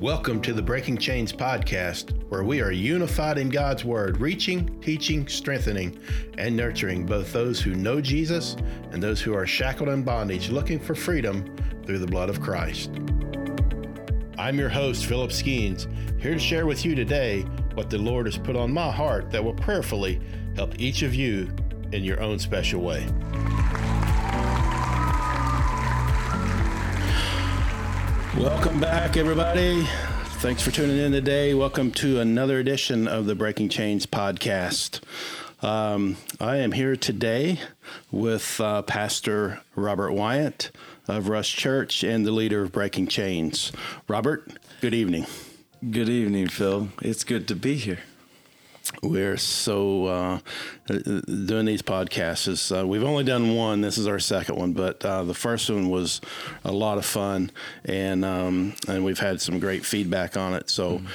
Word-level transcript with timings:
Welcome 0.00 0.40
to 0.42 0.52
the 0.52 0.62
Breaking 0.62 0.96
Chains 0.96 1.32
podcast, 1.32 2.12
where 2.28 2.44
we 2.44 2.60
are 2.60 2.70
unified 2.70 3.36
in 3.36 3.48
God's 3.48 3.84
Word, 3.84 4.20
reaching, 4.20 4.80
teaching, 4.80 5.26
strengthening, 5.26 5.98
and 6.38 6.56
nurturing 6.56 7.04
both 7.04 7.32
those 7.32 7.60
who 7.60 7.74
know 7.74 8.00
Jesus 8.00 8.54
and 8.92 9.02
those 9.02 9.20
who 9.20 9.34
are 9.34 9.44
shackled 9.44 9.88
in 9.88 10.04
bondage 10.04 10.50
looking 10.50 10.78
for 10.78 10.94
freedom 10.94 11.52
through 11.84 11.98
the 11.98 12.06
blood 12.06 12.30
of 12.30 12.40
Christ. 12.40 12.92
I'm 14.38 14.56
your 14.56 14.68
host, 14.68 15.06
Phillip 15.06 15.32
Skeens, 15.32 15.88
here 16.22 16.34
to 16.34 16.38
share 16.38 16.66
with 16.66 16.84
you 16.84 16.94
today 16.94 17.40
what 17.74 17.90
the 17.90 17.98
Lord 17.98 18.26
has 18.26 18.38
put 18.38 18.54
on 18.54 18.72
my 18.72 18.92
heart 18.92 19.32
that 19.32 19.42
will 19.42 19.54
prayerfully 19.54 20.20
help 20.54 20.78
each 20.78 21.02
of 21.02 21.12
you 21.12 21.50
in 21.90 22.04
your 22.04 22.20
own 22.22 22.38
special 22.38 22.82
way. 22.82 23.04
Welcome 28.38 28.78
back, 28.78 29.16
everybody. 29.16 29.82
Thanks 30.38 30.62
for 30.62 30.70
tuning 30.70 30.96
in 30.96 31.10
today. 31.10 31.54
Welcome 31.54 31.90
to 31.92 32.20
another 32.20 32.60
edition 32.60 33.08
of 33.08 33.26
the 33.26 33.34
Breaking 33.34 33.68
Chains 33.68 34.06
podcast. 34.06 35.00
Um, 35.60 36.18
I 36.40 36.58
am 36.58 36.70
here 36.70 36.94
today 36.94 37.58
with 38.12 38.60
uh, 38.60 38.82
Pastor 38.82 39.60
Robert 39.74 40.12
Wyatt 40.12 40.70
of 41.08 41.28
Rush 41.28 41.56
Church 41.56 42.04
and 42.04 42.24
the 42.24 42.30
leader 42.30 42.62
of 42.62 42.70
Breaking 42.70 43.08
Chains. 43.08 43.72
Robert, 44.06 44.48
good 44.80 44.94
evening. 44.94 45.26
Good 45.90 46.08
evening, 46.08 46.46
Phil. 46.46 46.90
It's 47.02 47.24
good 47.24 47.48
to 47.48 47.56
be 47.56 47.74
here. 47.74 47.98
We're 49.02 49.36
so 49.36 50.06
uh, 50.06 50.38
doing 50.86 51.66
these 51.66 51.82
podcasts. 51.82 52.48
Is, 52.48 52.72
uh, 52.72 52.86
we've 52.86 53.04
only 53.04 53.24
done 53.24 53.54
one. 53.54 53.80
This 53.80 53.98
is 53.98 54.06
our 54.06 54.18
second 54.18 54.56
one, 54.56 54.72
but 54.72 55.04
uh, 55.04 55.24
the 55.24 55.34
first 55.34 55.70
one 55.70 55.88
was 55.88 56.20
a 56.64 56.72
lot 56.72 56.98
of 56.98 57.04
fun, 57.04 57.50
and 57.84 58.24
um, 58.24 58.74
and 58.88 59.04
we've 59.04 59.18
had 59.18 59.40
some 59.40 59.58
great 59.58 59.84
feedback 59.84 60.36
on 60.36 60.54
it. 60.54 60.70
So. 60.70 60.98
Mm-hmm. 60.98 61.06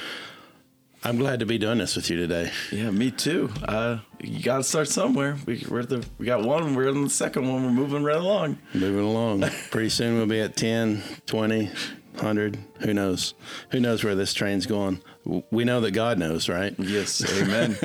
I'm 1.06 1.18
glad 1.18 1.40
to 1.40 1.46
be 1.46 1.58
doing 1.58 1.76
this 1.76 1.96
with 1.96 2.08
you 2.08 2.16
today. 2.16 2.50
Yeah, 2.72 2.90
me 2.90 3.10
too. 3.10 3.50
Uh, 3.62 3.98
you 4.22 4.42
got 4.42 4.56
to 4.56 4.62
start 4.62 4.88
somewhere. 4.88 5.36
We, 5.44 5.62
we're 5.68 5.84
the, 5.84 6.02
we 6.16 6.24
got 6.24 6.42
one. 6.42 6.74
We're 6.74 6.88
in 6.88 7.04
the 7.04 7.10
second 7.10 7.46
one. 7.46 7.62
We're 7.62 7.72
moving 7.72 8.02
right 8.02 8.16
along. 8.16 8.56
Moving 8.72 9.04
along. 9.04 9.42
Pretty 9.70 9.90
soon 9.90 10.16
we'll 10.16 10.24
be 10.24 10.40
at 10.40 10.56
10, 10.56 11.02
20, 11.26 11.66
100. 11.66 12.58
Who 12.80 12.94
knows? 12.94 13.34
Who 13.72 13.80
knows 13.80 14.02
where 14.02 14.14
this 14.14 14.32
train's 14.32 14.64
going? 14.64 15.02
We 15.24 15.64
know 15.64 15.80
that 15.80 15.92
God 15.92 16.18
knows, 16.18 16.48
right? 16.48 16.74
Yes, 16.78 17.22
amen. 17.40 17.76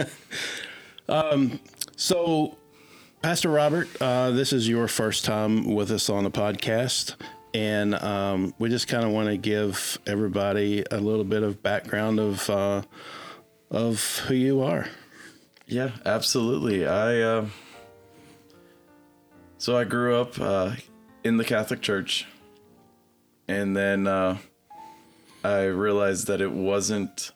um, 1.09 1.59
so, 1.95 2.58
Pastor 3.22 3.50
Robert, 3.50 3.88
uh, 4.02 4.32
this 4.32 4.54
is 4.54 4.68
your 4.68 4.88
first 4.88 5.26
time 5.26 5.73
with 5.73 5.92
us 5.92 6.10
on 6.10 6.23
the 6.23 6.32
podcast, 6.32 7.16
and 7.54 7.95
um, 7.95 8.54
we 8.60 8.70
just 8.70 8.88
kind 8.88 9.06
of 9.06 9.12
want 9.12 9.30
to 9.30 9.38
give 9.38 9.98
everybody 10.06 10.84
a 10.92 10.98
little 10.98 11.23
bit 11.23 11.44
of 11.44 11.64
background 11.64 12.20
of 12.20 12.50
uh, 12.50 12.82
of 13.72 14.02
who 14.28 14.36
you 14.36 14.62
are. 14.62 14.88
Yeah, 15.67 15.92
absolutely. 16.06 16.88
I 16.88 17.22
uh, 17.22 17.45
so 19.58 19.78
I 19.78 19.84
grew 19.84 20.16
up 20.16 20.40
uh, 20.40 20.72
in 21.23 21.38
the 21.38 21.44
Catholic 21.44 21.82
Church, 21.82 22.26
and 23.48 23.76
then 23.76 24.08
uh, 24.08 24.38
I 25.44 25.64
realized 25.66 26.28
that 26.28 26.42
it 26.42 26.52
wasn't 26.52 27.32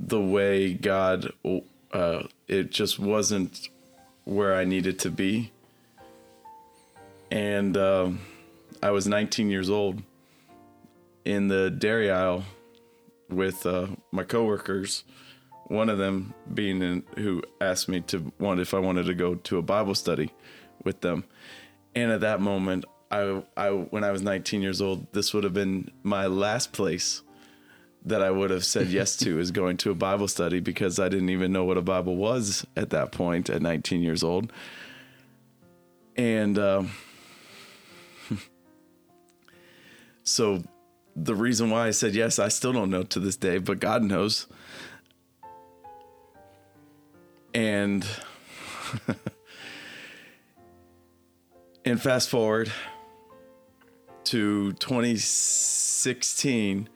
the 0.00 0.20
way 0.20 0.74
God, 0.74 1.32
uh, 1.92 2.24
it 2.48 2.70
just 2.70 2.98
wasn't 2.98 3.68
where 4.24 4.56
I 4.56 4.64
needed 4.64 4.98
to 5.00 5.10
be. 5.10 5.52
And 7.30 7.76
um, 7.76 8.20
I 8.82 8.90
was 8.90 9.06
19 9.06 9.50
years 9.50 9.70
old 9.70 10.02
in 11.24 11.48
the 11.48 11.70
dairy 11.70 12.10
aisle 12.10 12.44
with 13.28 13.64
uh, 13.64 13.86
my 14.10 14.24
coworkers. 14.24 15.04
One 15.66 15.88
of 15.88 15.98
them 15.98 16.34
being 16.52 16.82
in, 16.82 17.04
who 17.16 17.42
asked 17.60 17.88
me 17.88 18.00
to 18.02 18.32
want 18.38 18.60
if 18.60 18.74
I 18.74 18.80
wanted 18.80 19.06
to 19.06 19.14
go 19.14 19.36
to 19.36 19.58
a 19.58 19.62
Bible 19.62 19.94
study 19.94 20.32
with 20.82 21.00
them. 21.00 21.24
And 21.94 22.10
at 22.10 22.20
that 22.20 22.40
moment, 22.40 22.84
I, 23.12 23.42
I 23.56 23.68
when 23.68 24.02
I 24.04 24.10
was 24.10 24.22
19 24.22 24.62
years 24.62 24.80
old, 24.80 25.06
this 25.12 25.34
would 25.34 25.44
have 25.44 25.52
been 25.52 25.90
my 26.02 26.26
last 26.26 26.72
place 26.72 27.22
that 28.04 28.22
I 28.22 28.30
would 28.30 28.50
have 28.50 28.64
said 28.64 28.88
yes 28.88 29.16
to 29.18 29.38
is 29.38 29.50
going 29.50 29.76
to 29.78 29.90
a 29.90 29.94
Bible 29.94 30.26
study 30.26 30.58
because 30.60 30.98
I 30.98 31.08
didn't 31.08 31.28
even 31.28 31.52
know 31.52 31.64
what 31.64 31.76
a 31.76 31.82
Bible 31.82 32.16
was 32.16 32.66
at 32.74 32.90
that 32.90 33.12
point 33.12 33.48
at 33.48 33.62
19 33.62 34.02
years 34.02 34.24
old. 34.24 34.50
And 36.16 36.58
um, 36.58 36.90
so 40.24 40.62
the 41.14 41.34
reason 41.34 41.70
why 41.70 41.86
I 41.86 41.90
said 41.90 42.14
yes, 42.14 42.38
I 42.38 42.48
still 42.48 42.72
don't 42.72 42.90
know 42.90 43.02
to 43.04 43.20
this 43.20 43.36
day, 43.36 43.58
but 43.58 43.78
God 43.78 44.02
knows. 44.02 44.46
And 47.54 48.04
and 51.84 52.00
fast 52.00 52.30
forward 52.30 52.72
to 54.32 54.72
2016, 54.72 56.88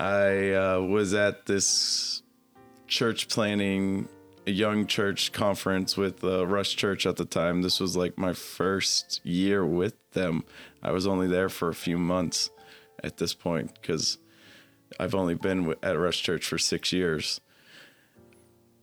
I 0.00 0.52
uh, 0.52 0.80
was 0.80 1.14
at 1.14 1.46
this 1.46 2.22
church 2.88 3.28
planning 3.28 4.08
a 4.48 4.50
young 4.50 4.88
church 4.88 5.30
conference 5.30 5.96
with 5.96 6.24
uh, 6.24 6.44
Rush 6.44 6.74
Church 6.74 7.06
at 7.06 7.18
the 7.18 7.24
time. 7.24 7.62
This 7.62 7.78
was 7.78 7.96
like 7.96 8.18
my 8.18 8.32
first 8.32 9.24
year 9.24 9.64
with 9.64 9.94
them. 10.10 10.42
I 10.82 10.90
was 10.90 11.06
only 11.06 11.28
there 11.28 11.48
for 11.48 11.68
a 11.68 11.74
few 11.74 11.98
months 11.98 12.50
at 13.04 13.18
this 13.18 13.32
point 13.32 13.72
because 13.80 14.18
I've 14.98 15.14
only 15.14 15.34
been 15.34 15.72
at 15.84 15.96
Rush 15.96 16.20
Church 16.20 16.44
for 16.44 16.58
six 16.58 16.92
years. 16.92 17.40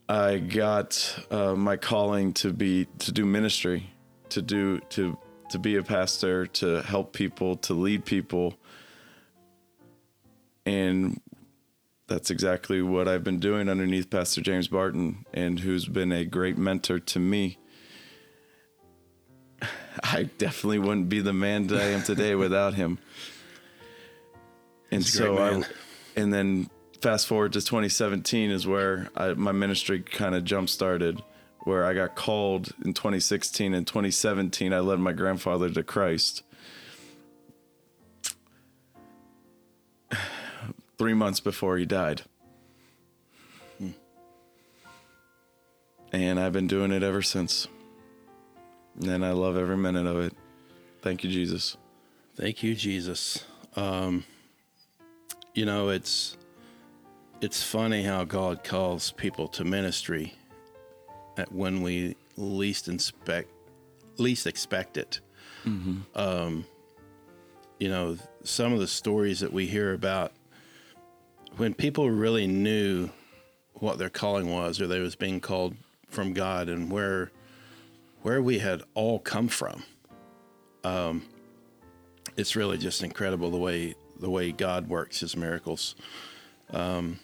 I 0.08 0.38
got 0.38 1.20
uh, 1.30 1.56
my 1.56 1.76
calling 1.76 2.32
to 2.36 2.54
be 2.54 2.88
to 3.00 3.12
do 3.12 3.26
ministry, 3.26 3.90
to 4.30 4.42
do 4.42 4.80
to 4.92 5.18
to 5.50 5.60
be 5.60 5.76
a 5.76 5.84
pastor, 5.84 6.48
to 6.48 6.82
help 6.82 7.14
people, 7.14 7.58
to 7.58 7.74
lead 7.74 8.06
people. 8.06 8.56
And 10.66 11.20
that's 12.08 12.30
exactly 12.30 12.82
what 12.82 13.08
I've 13.08 13.24
been 13.24 13.40
doing 13.40 13.70
underneath 13.70 14.10
Pastor 14.10 14.42
James 14.42 14.68
Barton, 14.68 15.26
and 15.34 15.60
who's 15.60 15.88
been 15.88 16.12
a 16.12 16.26
great 16.26 16.58
mentor 16.58 17.00
to 17.00 17.20
me. 17.20 17.58
I 20.04 20.24
definitely 20.38 20.80
wouldn't 20.80 21.10
be 21.10 21.22
the 21.22 21.34
man 21.34 21.68
that 21.68 21.82
I 21.82 21.86
am 21.86 22.04
today 22.04 22.36
without 22.36 22.74
him. 22.74 23.00
And 24.92 25.06
so 25.06 25.38
I, 25.38 25.64
and 26.16 26.34
then 26.34 26.70
fast 27.02 27.28
forward 27.28 27.54
to 27.54 27.62
2017 27.62 28.52
is 28.52 28.68
where 28.68 29.10
I, 29.16 29.34
my 29.34 29.52
ministry 29.52 30.02
kind 30.02 30.36
of 30.36 30.44
jump 30.44 30.70
started 30.70 31.22
where 31.64 31.86
I 31.86 31.94
got 31.94 32.16
called 32.16 32.74
in 32.84 32.94
2016 32.94 33.74
and 33.74 33.88
2017 33.88 34.74
I 34.74 34.80
led 34.80 35.00
my 35.00 35.14
grandfather 35.14 35.70
to 35.70 35.84
Christ. 35.84 36.44
3 40.98 41.14
months 41.14 41.40
before 41.40 41.78
he 41.78 41.86
died. 41.86 42.24
And 46.14 46.40
I've 46.40 46.54
been 46.54 46.68
doing 46.68 46.92
it 46.92 47.02
ever 47.02 47.24
since. 47.24 47.68
And 49.02 49.26
I 49.26 49.32
love 49.32 49.58
every 49.58 49.78
minute 49.78 50.06
of 50.06 50.18
it. 50.18 50.34
Thank 51.02 51.24
you 51.24 51.32
Jesus. 51.32 51.76
Thank 52.36 52.62
you 52.62 52.76
Jesus. 52.76 53.44
Um, 53.76 54.24
you 55.56 55.66
know, 55.66 55.90
it's 55.90 56.38
it's 57.42 57.64
funny 57.64 58.04
how 58.04 58.24
God 58.24 58.64
calls 58.64 59.12
people 59.12 59.48
to 59.50 59.64
ministry 59.64 60.36
at 61.38 61.52
when 61.52 61.82
we 61.82 62.16
least 62.38 62.88
inspect, 62.88 63.50
least 64.18 64.48
expect 64.48 64.98
it. 64.98 65.20
Mm-hmm. 65.66 66.00
Um, 66.16 66.66
you 67.80 67.90
know, 67.90 68.18
some 68.44 68.74
of 68.74 68.80
the 68.80 68.88
stories 68.88 69.40
that 69.40 69.52
we 69.52 69.66
hear 69.68 69.94
about 69.94 70.32
when 71.58 71.74
people 71.74 72.10
really 72.10 72.48
knew 72.48 73.10
what 73.74 73.98
their 73.98 74.10
calling 74.10 74.50
was, 74.50 74.80
or 74.80 74.88
they 74.88 75.00
was 75.00 75.16
being 75.16 75.40
called 75.40 75.76
from 76.08 76.34
God, 76.34 76.70
and 76.70 76.92
where 76.92 77.32
where 78.22 78.42
we 78.42 78.60
had 78.60 78.82
all 78.94 79.20
come 79.20 79.48
from. 79.48 79.84
Um, 80.84 81.24
it's 82.38 82.56
really 82.56 82.78
just 82.78 83.04
incredible 83.04 83.52
the 83.52 83.58
way 83.58 83.96
the 84.20 84.30
way 84.30 84.52
God 84.52 84.88
works 84.88 85.20
His 85.20 85.36
miracles 85.36 85.96
um, 86.72 87.20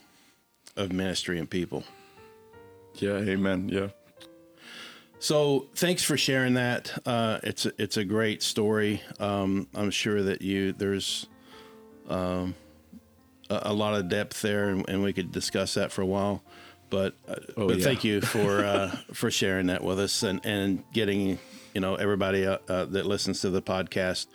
of 0.75 0.91
ministry 0.91 1.39
and 1.39 1.49
people. 1.49 1.83
Yeah, 2.95 3.17
Amen. 3.17 3.69
Yeah. 3.69 3.87
So 5.19 5.67
thanks 5.75 6.03
for 6.03 6.17
sharing 6.17 6.53
that. 6.53 6.97
Uh, 7.05 7.39
it's 7.43 7.65
a, 7.65 7.73
it's 7.77 7.97
a 7.97 8.05
great 8.05 8.41
story. 8.41 9.01
Um, 9.19 9.67
I'm 9.75 9.91
sure 9.91 10.23
that 10.23 10.41
you 10.41 10.71
there's 10.71 11.27
um, 12.07 12.55
a, 13.49 13.61
a, 13.63 13.73
lot 13.73 13.95
of 13.95 14.09
depth 14.09 14.41
there, 14.41 14.69
and, 14.69 14.87
and, 14.87 15.03
we 15.03 15.13
could 15.13 15.31
discuss 15.31 15.73
that 15.75 15.91
for 15.91 16.01
a 16.01 16.05
while. 16.05 16.41
But 16.89 17.15
uh, 17.27 17.35
oh, 17.57 17.67
but 17.67 17.77
yeah. 17.77 17.83
thank 17.83 18.03
you 18.03 18.21
for 18.35 18.63
uh, 18.63 18.95
for 19.13 19.29
sharing 19.29 19.67
that 19.67 19.83
with 19.83 19.99
us 19.99 20.23
and 20.23 20.39
and 20.45 20.83
getting 20.93 21.37
you 21.73 21.81
know 21.81 21.95
everybody 21.95 22.45
uh, 22.47 22.57
uh, 22.67 22.85
that 22.85 23.05
listens 23.05 23.41
to 23.41 23.49
the 23.49 23.61
podcast 23.61 24.27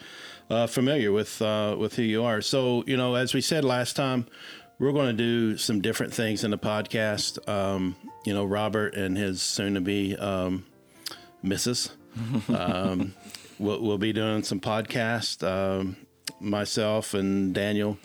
uh, 0.50 0.66
familiar 0.66 1.12
with 1.12 1.40
uh, 1.40 1.76
with 1.78 1.96
who 1.96 2.02
you 2.02 2.24
are. 2.24 2.40
So 2.40 2.84
you 2.86 2.96
know, 2.96 3.14
as 3.14 3.34
we 3.34 3.40
said 3.40 3.64
last 3.64 3.96
time, 3.96 4.26
we're 4.78 4.92
going 4.92 5.08
to 5.08 5.12
do 5.12 5.56
some 5.56 5.80
different 5.80 6.12
things 6.12 6.44
in 6.44 6.50
the 6.50 6.58
podcast. 6.58 7.48
Um, 7.48 7.96
you 8.24 8.34
know, 8.34 8.44
Robert 8.44 8.94
and 8.94 9.16
his 9.16 9.42
soon-to-be 9.42 10.16
um, 10.16 10.64
Mrs. 11.44 11.90
Um, 12.48 13.14
we'll, 13.58 13.82
we'll, 13.82 13.98
be 13.98 14.12
doing 14.12 14.42
some 14.42 14.60
podcast. 14.60 15.46
Um, 15.46 15.96
myself 16.40 17.14
and 17.14 17.54
Daniel. 17.54 17.98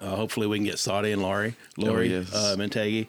Uh, 0.00 0.16
hopefully, 0.16 0.46
we 0.46 0.58
can 0.58 0.64
get 0.64 0.78
Saudi 0.78 1.12
and 1.12 1.22
Laurie, 1.22 1.54
Laurie 1.76 2.14
oh, 2.14 2.20
yes. 2.20 2.34
uh, 2.34 2.56
Mintegi. 2.58 3.06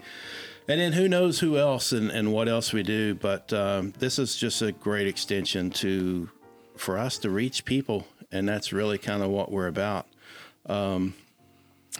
And 0.67 0.79
then 0.79 0.93
who 0.93 1.07
knows 1.07 1.39
who 1.39 1.57
else 1.57 1.91
and, 1.91 2.09
and 2.09 2.31
what 2.31 2.47
else 2.47 2.71
we 2.71 2.83
do. 2.83 3.15
But 3.15 3.51
um, 3.51 3.93
this 3.99 4.19
is 4.19 4.35
just 4.35 4.61
a 4.61 4.71
great 4.71 5.07
extension 5.07 5.69
to 5.71 6.29
for 6.77 6.97
us 6.97 7.17
to 7.19 7.29
reach 7.29 7.65
people. 7.65 8.07
And 8.31 8.47
that's 8.47 8.71
really 8.71 8.97
kind 8.97 9.21
of 9.23 9.29
what 9.29 9.51
we're 9.51 9.67
about. 9.67 10.07
Um, 10.67 11.15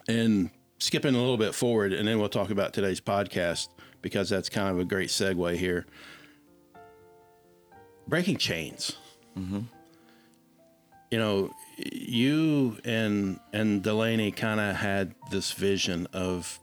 and 0.07 0.49
skipping 0.79 1.15
a 1.15 1.17
little 1.17 1.37
bit 1.37 1.53
forward, 1.53 1.93
and 1.93 2.07
then 2.07 2.19
we'll 2.19 2.29
talk 2.29 2.49
about 2.49 2.73
today's 2.73 3.01
podcast 3.01 3.67
because 4.01 4.29
that's 4.29 4.49
kind 4.49 4.69
of 4.69 4.79
a 4.79 4.85
great 4.85 5.09
segue 5.09 5.55
here. 5.57 5.85
Breaking 8.11 8.35
chains. 8.35 8.97
Mm-hmm. 9.39 9.61
You 11.11 11.17
know, 11.17 11.51
you 11.77 12.77
and 12.83 13.39
and 13.53 13.81
Delaney 13.81 14.31
kind 14.31 14.59
of 14.59 14.75
had 14.75 15.15
this 15.31 15.53
vision 15.53 16.09
of 16.11 16.59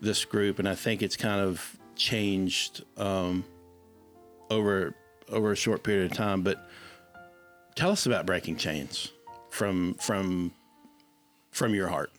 this 0.00 0.24
group, 0.24 0.60
and 0.60 0.68
I 0.68 0.76
think 0.76 1.02
it's 1.02 1.16
kind 1.16 1.40
of 1.40 1.76
changed 1.96 2.84
um, 2.96 3.44
over 4.48 4.94
over 5.30 5.50
a 5.50 5.56
short 5.56 5.82
period 5.82 6.12
of 6.12 6.16
time. 6.16 6.42
But 6.42 6.70
tell 7.74 7.90
us 7.90 8.06
about 8.06 8.24
breaking 8.24 8.56
chains 8.56 9.10
from 9.50 9.94
from 9.94 10.52
from 11.50 11.74
your 11.74 11.88
heart. 11.88 12.12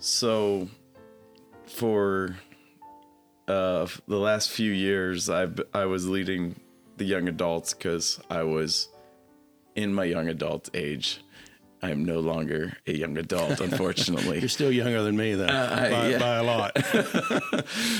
So, 0.00 0.68
for 1.66 2.36
uh, 3.48 3.86
the 4.06 4.18
last 4.18 4.50
few 4.50 4.70
years, 4.70 5.28
I 5.28 5.48
I 5.74 5.86
was 5.86 6.08
leading 6.08 6.60
the 6.96 7.04
young 7.04 7.28
adults 7.28 7.74
because 7.74 8.20
I 8.30 8.42
was 8.42 8.88
in 9.74 9.94
my 9.94 10.04
young 10.04 10.28
adult 10.28 10.70
age. 10.74 11.20
I 11.84 11.90
am 11.90 12.04
no 12.04 12.20
longer 12.20 12.76
a 12.86 12.92
young 12.92 13.18
adult, 13.18 13.60
unfortunately. 13.68 14.38
You're 14.38 14.48
still 14.48 14.70
younger 14.70 15.02
than 15.02 15.16
me, 15.16 15.34
though, 15.34 15.46
uh, 15.46 15.90
by, 15.90 16.08
yeah. 16.10 16.18
by, 16.18 16.36
a 16.36 16.42
lot. 16.44 16.76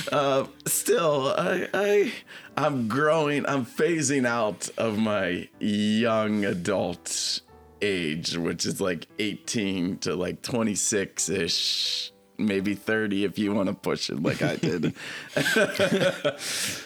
uh, 0.13 0.47
still, 0.67 1.35
I, 1.37 1.69
I, 1.75 2.13
I'm 2.57 2.87
growing. 2.87 3.45
I'm 3.45 3.67
phasing 3.67 4.25
out 4.25 4.71
of 4.79 4.99
my 4.99 5.49
young 5.59 6.45
adult 6.45 7.41
age, 7.81 8.37
which 8.37 8.67
is 8.67 8.81
like 8.81 9.09
18 9.19 9.99
to 9.99 10.15
like 10.15 10.43
26 10.43 11.29
ish, 11.29 12.12
maybe 12.39 12.75
30 12.75 13.25
if 13.25 13.39
you 13.39 13.53
want 13.53 13.69
to 13.69 13.75
push 13.75 14.11
it 14.11 14.23
like 14.23 14.43
I 14.43 14.57
did. 14.57 14.95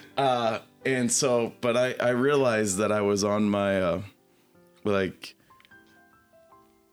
uh, 0.16 0.58
and 0.84 1.10
so, 1.10 1.52
but 1.60 1.76
I, 1.76 1.94
I 2.00 2.10
realized 2.10 2.78
that 2.78 2.93
I 2.93 3.00
was 3.00 3.25
on 3.25 3.48
my, 3.48 3.81
uh, 3.81 4.02
like, 4.84 5.34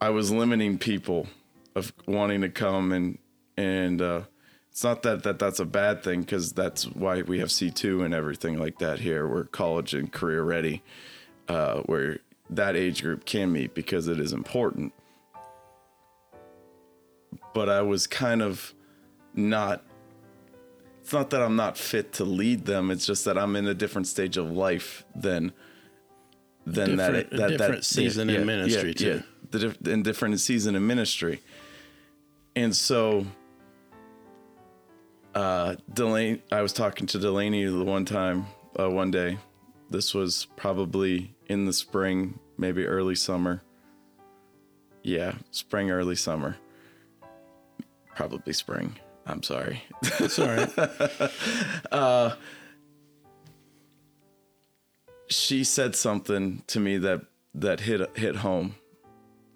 I 0.02 0.10
was 0.10 0.32
limiting 0.32 0.78
people 0.78 1.28
of 1.76 1.94
wanting 2.06 2.42
to 2.42 2.50
come 2.50 2.92
and, 2.92 3.18
and, 3.58 4.02
uh, 4.02 4.22
it's 4.72 4.84
not 4.84 5.04
that, 5.04 5.22
that 5.22 5.38
that's 5.38 5.60
a 5.60 5.66
bad 5.66 6.04
thing 6.04 6.22
because 6.22 6.52
that's 6.52 6.88
why 6.88 7.22
we 7.22 7.38
have 7.38 7.50
C2 7.50 8.04
and 8.04 8.12
everything 8.12 8.58
like 8.58 8.80
that 8.80 9.00
here. 9.00 9.28
We're 9.28 9.44
college 9.44 9.94
and 9.94 10.12
career 10.12 10.42
ready, 10.42 10.82
uh, 11.48 11.82
where 11.82 12.18
that 12.50 12.76
age 12.76 13.04
group 13.04 13.24
can 13.24 13.52
meet 13.52 13.76
because 13.76 14.08
it 14.08 14.20
is 14.20 14.34
important. 14.34 14.92
But 17.54 17.70
I 17.70 17.82
was 17.82 18.08
kind 18.08 18.42
of 18.42 18.74
not 19.34 19.84
it's 21.04 21.12
not 21.12 21.32
that 21.32 21.42
I'm 21.42 21.58
not 21.58 21.78
fit 21.78 22.14
to 22.14 22.24
lead 22.24 22.66
them. 22.66 22.90
It's 22.90 23.06
just 23.06 23.26
that 23.26 23.38
I'm 23.38 23.58
in 23.58 23.68
a 23.68 23.74
different 23.74 24.08
stage 24.08 24.38
of 24.38 24.50
life 24.50 25.04
than 25.14 25.52
than 26.66 26.96
different, 26.96 27.30
that 27.32 27.38
that 27.38 27.50
different 27.50 27.76
that, 27.76 27.84
season 27.84 28.30
yeah, 28.30 28.40
in 28.40 28.46
ministry 28.46 28.90
yeah, 28.90 28.94
too. 28.94 29.24
Yeah, 29.52 29.74
the 29.82 29.92
in 29.92 30.02
different 30.02 30.40
season 30.40 30.76
in 30.76 30.88
ministry, 30.88 31.42
and 32.56 32.74
so 32.74 33.26
uh, 35.36 35.76
Delaney. 35.94 36.42
I 36.54 36.62
was 36.62 36.72
talking 36.72 37.06
to 37.08 37.20
Delaney 37.20 37.66
the 37.66 37.84
one 37.84 38.06
time, 38.06 38.46
uh, 38.80 38.90
one 38.90 39.12
day. 39.12 39.38
This 39.90 40.14
was 40.14 40.48
probably 40.56 41.36
in 41.48 41.66
the 41.66 41.74
spring, 41.74 42.40
maybe 42.58 42.86
early 42.86 43.16
summer. 43.16 43.62
Yeah, 45.04 45.36
spring, 45.52 45.92
early 45.92 46.16
summer. 46.16 46.56
Probably 48.16 48.54
spring. 48.54 48.98
I'm 49.26 49.44
sorry. 49.44 49.84
All 50.20 50.48
right. 50.48 50.72
uh, 51.92 52.36
she 55.28 55.64
said 55.64 55.96
something 55.96 56.64
to 56.68 56.80
me 56.80 56.98
that 56.98 57.22
that 57.56 57.82
hit 57.82 58.18
hit 58.18 58.38
home, 58.38 58.76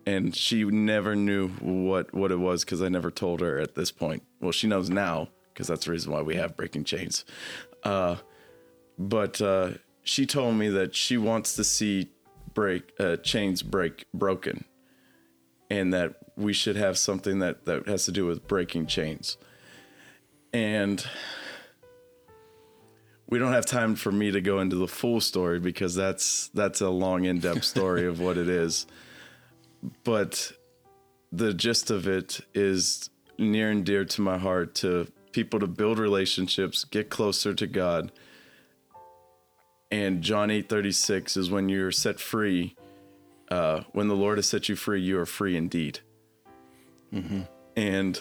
and 0.05 0.35
she 0.35 0.63
never 0.63 1.15
knew 1.15 1.49
what 1.49 2.13
what 2.13 2.31
it 2.31 2.39
was 2.39 2.63
because 2.63 2.81
I 2.81 2.89
never 2.89 3.11
told 3.11 3.41
her 3.41 3.59
at 3.59 3.75
this 3.75 3.91
point. 3.91 4.23
Well, 4.39 4.51
she 4.51 4.67
knows 4.67 4.89
now 4.89 5.29
because 5.53 5.67
that's 5.67 5.85
the 5.85 5.91
reason 5.91 6.11
why 6.11 6.21
we 6.21 6.35
have 6.35 6.55
breaking 6.55 6.85
chains. 6.85 7.25
Uh, 7.83 8.17
but 8.97 9.41
uh, 9.41 9.71
she 10.03 10.25
told 10.25 10.55
me 10.55 10.69
that 10.69 10.95
she 10.95 11.17
wants 11.17 11.55
to 11.55 11.63
see 11.63 12.09
break 12.53 12.93
uh, 12.99 13.17
chains 13.17 13.61
break 13.63 14.05
broken, 14.13 14.65
and 15.69 15.93
that 15.93 16.15
we 16.37 16.53
should 16.53 16.75
have 16.75 16.97
something 16.97 17.39
that 17.39 17.65
that 17.65 17.87
has 17.87 18.05
to 18.05 18.11
do 18.11 18.25
with 18.25 18.47
breaking 18.47 18.87
chains. 18.87 19.37
And 20.53 21.05
we 23.27 23.39
don't 23.39 23.51
have 23.51 23.65
time 23.65 23.95
for 23.95 24.11
me 24.11 24.31
to 24.31 24.39
go 24.39 24.59
into 24.59 24.77
the 24.77 24.87
full 24.87 25.19
story 25.19 25.59
because 25.59 25.95
that's 25.95 26.47
that's 26.53 26.79
a 26.79 26.89
long 26.89 27.25
in-depth 27.25 27.63
story 27.65 28.05
of 28.05 28.19
what 28.19 28.37
it 28.37 28.47
is. 28.47 28.87
But 30.03 30.51
the 31.31 31.53
gist 31.53 31.91
of 31.91 32.07
it 32.07 32.39
is 32.53 33.09
near 33.37 33.69
and 33.69 33.85
dear 33.85 34.05
to 34.05 34.21
my 34.21 34.37
heart 34.37 34.75
to 34.75 35.07
people 35.33 35.59
to 35.59 35.67
build 35.67 35.99
relationships, 35.99 36.85
get 36.85 37.09
closer 37.09 37.53
to 37.53 37.67
God 37.67 38.11
and 39.91 40.21
John 40.21 40.49
8:36 40.51 41.37
is 41.37 41.49
when 41.49 41.69
you're 41.69 41.91
set 41.91 42.19
free. 42.19 42.75
Uh, 43.49 43.83
when 43.93 44.07
the 44.07 44.15
Lord 44.15 44.37
has 44.37 44.47
set 44.47 44.67
you 44.67 44.75
free, 44.75 45.01
you 45.01 45.17
are 45.19 45.25
free 45.25 45.55
indeed. 45.55 45.99
Mm-hmm. 47.13 47.41
And 47.75 48.19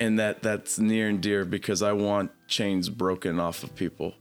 and 0.00 0.18
that 0.18 0.42
that's 0.42 0.78
near 0.78 1.08
and 1.08 1.20
dear 1.20 1.44
because 1.44 1.82
I 1.82 1.92
want 1.92 2.30
chains 2.46 2.88
broken 2.88 3.40
off 3.40 3.62
of 3.62 3.74
people. 3.74 4.14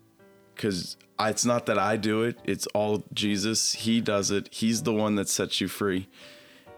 Because 0.56 0.98
it's 1.20 1.46
not 1.46 1.68
that 1.68 1.78
I 1.78 1.98
do 1.98 2.24
it; 2.24 2.40
it's 2.44 2.66
all 2.68 3.04
Jesus. 3.14 3.74
He 3.74 4.02
does 4.02 4.32
it. 4.32 4.50
He's 4.52 4.84
the 4.84 4.94
one 4.94 5.16
that 5.16 5.30
sets 5.30 5.62
you 5.62 5.68
free, 5.68 6.08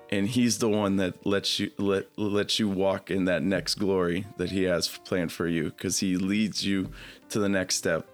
and 0.09 0.27
He's 0.27 0.57
the 0.57 0.67
one 0.67 0.97
that 0.97 1.25
lets 1.25 1.59
you 1.59 1.71
let 1.77 2.07
lets 2.17 2.59
you 2.59 2.67
walk 2.67 3.09
in 3.09 3.25
that 3.25 3.41
next 3.41 3.75
glory 3.75 4.25
that 4.38 4.51
He 4.51 4.63
has 4.63 4.88
planned 4.88 5.31
for 5.31 5.47
you. 5.47 5.65
Because 5.65 5.99
He 5.99 6.17
leads 6.17 6.65
you 6.65 6.89
to 7.29 7.39
the 7.39 7.49
next 7.49 7.75
step 7.75 8.09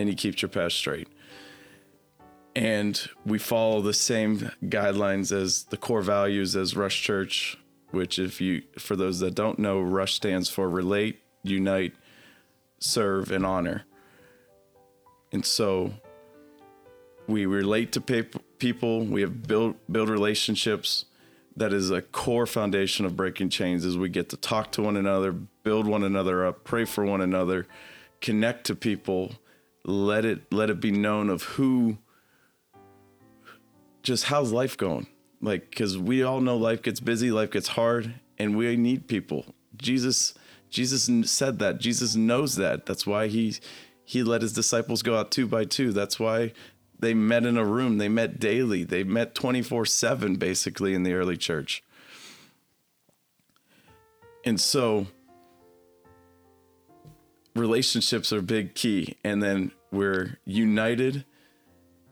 and 0.00 0.08
he 0.08 0.14
keeps 0.14 0.42
your 0.42 0.48
path 0.48 0.72
straight. 0.72 1.08
And 2.60 3.00
we 3.24 3.38
follow 3.38 3.80
the 3.80 3.94
same 3.94 4.50
guidelines 4.62 5.32
as 5.32 5.64
the 5.64 5.78
core 5.78 6.02
values 6.02 6.54
as 6.54 6.76
Rush 6.76 7.00
Church, 7.00 7.56
which, 7.90 8.18
if 8.18 8.38
you, 8.38 8.60
for 8.78 8.96
those 8.96 9.20
that 9.20 9.34
don't 9.34 9.58
know, 9.58 9.80
Rush 9.80 10.12
stands 10.12 10.50
for 10.50 10.68
relate, 10.68 11.22
unite, 11.42 11.94
serve, 12.78 13.32
and 13.32 13.46
honor. 13.46 13.84
And 15.32 15.46
so 15.46 15.94
we 17.26 17.46
relate 17.46 17.92
to 17.92 18.02
people, 18.02 19.06
we 19.06 19.22
have 19.22 19.48
built 19.48 19.76
build 19.90 20.10
relationships. 20.10 21.06
That 21.56 21.72
is 21.72 21.90
a 21.90 22.02
core 22.02 22.44
foundation 22.44 23.06
of 23.06 23.16
breaking 23.16 23.48
chains 23.48 23.86
as 23.86 23.96
we 23.96 24.10
get 24.10 24.28
to 24.28 24.36
talk 24.36 24.70
to 24.72 24.82
one 24.82 24.98
another, 24.98 25.32
build 25.32 25.86
one 25.86 26.04
another 26.04 26.44
up, 26.44 26.64
pray 26.64 26.84
for 26.84 27.06
one 27.06 27.22
another, 27.22 27.66
connect 28.20 28.66
to 28.66 28.74
people 28.74 29.32
let 29.82 30.26
it 30.26 30.52
let 30.52 30.68
it 30.68 30.78
be 30.78 30.90
known 30.90 31.30
of 31.30 31.42
who 31.42 31.96
just 34.02 34.24
how's 34.24 34.52
life 34.52 34.76
going? 34.76 35.06
Like 35.40 35.70
because 35.70 35.98
we 35.98 36.22
all 36.22 36.40
know 36.40 36.56
life 36.56 36.82
gets 36.82 37.00
busy 37.00 37.30
life 37.30 37.50
gets 37.50 37.68
hard 37.68 38.14
and 38.38 38.56
we 38.56 38.76
need 38.76 39.08
people. 39.08 39.54
Jesus 39.76 40.34
jesus 40.68 41.08
said 41.30 41.58
that. 41.58 41.78
Jesus 41.78 42.16
knows 42.16 42.56
that. 42.56 42.86
That's 42.86 43.06
why 43.06 43.28
he 43.28 43.56
he 44.04 44.22
let 44.22 44.42
his 44.42 44.52
disciples 44.52 45.02
go 45.02 45.16
out 45.16 45.30
two 45.30 45.46
by 45.46 45.64
two. 45.64 45.92
That's 45.92 46.18
why 46.18 46.52
they 46.98 47.14
met 47.14 47.44
in 47.44 47.56
a 47.56 47.64
room. 47.64 47.98
They 47.98 48.08
met 48.08 48.38
daily. 48.38 48.84
They 48.84 49.04
met 49.04 49.34
24 49.34 49.86
7 49.86 50.36
basically 50.36 50.94
in 50.94 51.02
the 51.02 51.14
early 51.14 51.36
church. 51.36 51.82
And 54.44 54.60
so 54.60 55.06
relationships 57.54 58.32
are 58.32 58.42
big 58.42 58.74
key. 58.74 59.16
And 59.24 59.42
then 59.42 59.72
we're 59.90 60.38
united 60.44 61.24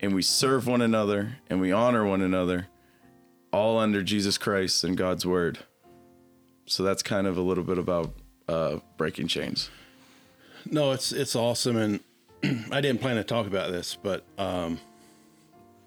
and 0.00 0.14
we 0.14 0.22
serve 0.22 0.66
one 0.66 0.80
another 0.80 1.38
and 1.48 1.60
we 1.60 1.72
honor 1.72 2.04
one 2.04 2.22
another, 2.22 2.68
all 3.52 3.78
under 3.78 4.02
Jesus 4.02 4.38
Christ 4.38 4.84
and 4.84 4.96
God's 4.96 5.26
word. 5.26 5.58
So 6.66 6.82
that's 6.82 7.02
kind 7.02 7.26
of 7.26 7.36
a 7.36 7.40
little 7.40 7.64
bit 7.64 7.78
about 7.78 8.12
uh, 8.48 8.78
breaking 8.96 9.28
chains. 9.28 9.70
No, 10.70 10.92
it's 10.92 11.12
it's 11.12 11.34
awesome, 11.34 11.76
and 11.76 12.00
I 12.72 12.80
didn't 12.80 13.00
plan 13.00 13.16
to 13.16 13.24
talk 13.24 13.46
about 13.46 13.70
this, 13.70 13.96
but 14.00 14.24
um, 14.36 14.80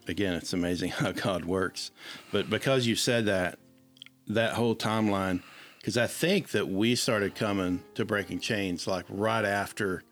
again, 0.08 0.34
it's 0.34 0.54
amazing 0.54 0.92
how 0.92 1.12
God 1.12 1.46
works. 1.46 1.92
But 2.32 2.50
because 2.50 2.88
you 2.88 2.96
said 2.96 3.26
that, 3.26 3.60
that 4.28 4.54
whole 4.54 4.76
timeline, 4.76 5.42
because 5.78 5.98
I 5.98 6.08
think 6.08 6.50
that 6.50 6.68
we 6.68 6.96
started 6.96 7.36
coming 7.36 7.84
to 7.96 8.06
Breaking 8.06 8.40
Chains 8.40 8.88
like 8.88 9.06
right 9.10 9.46
after 9.46 10.04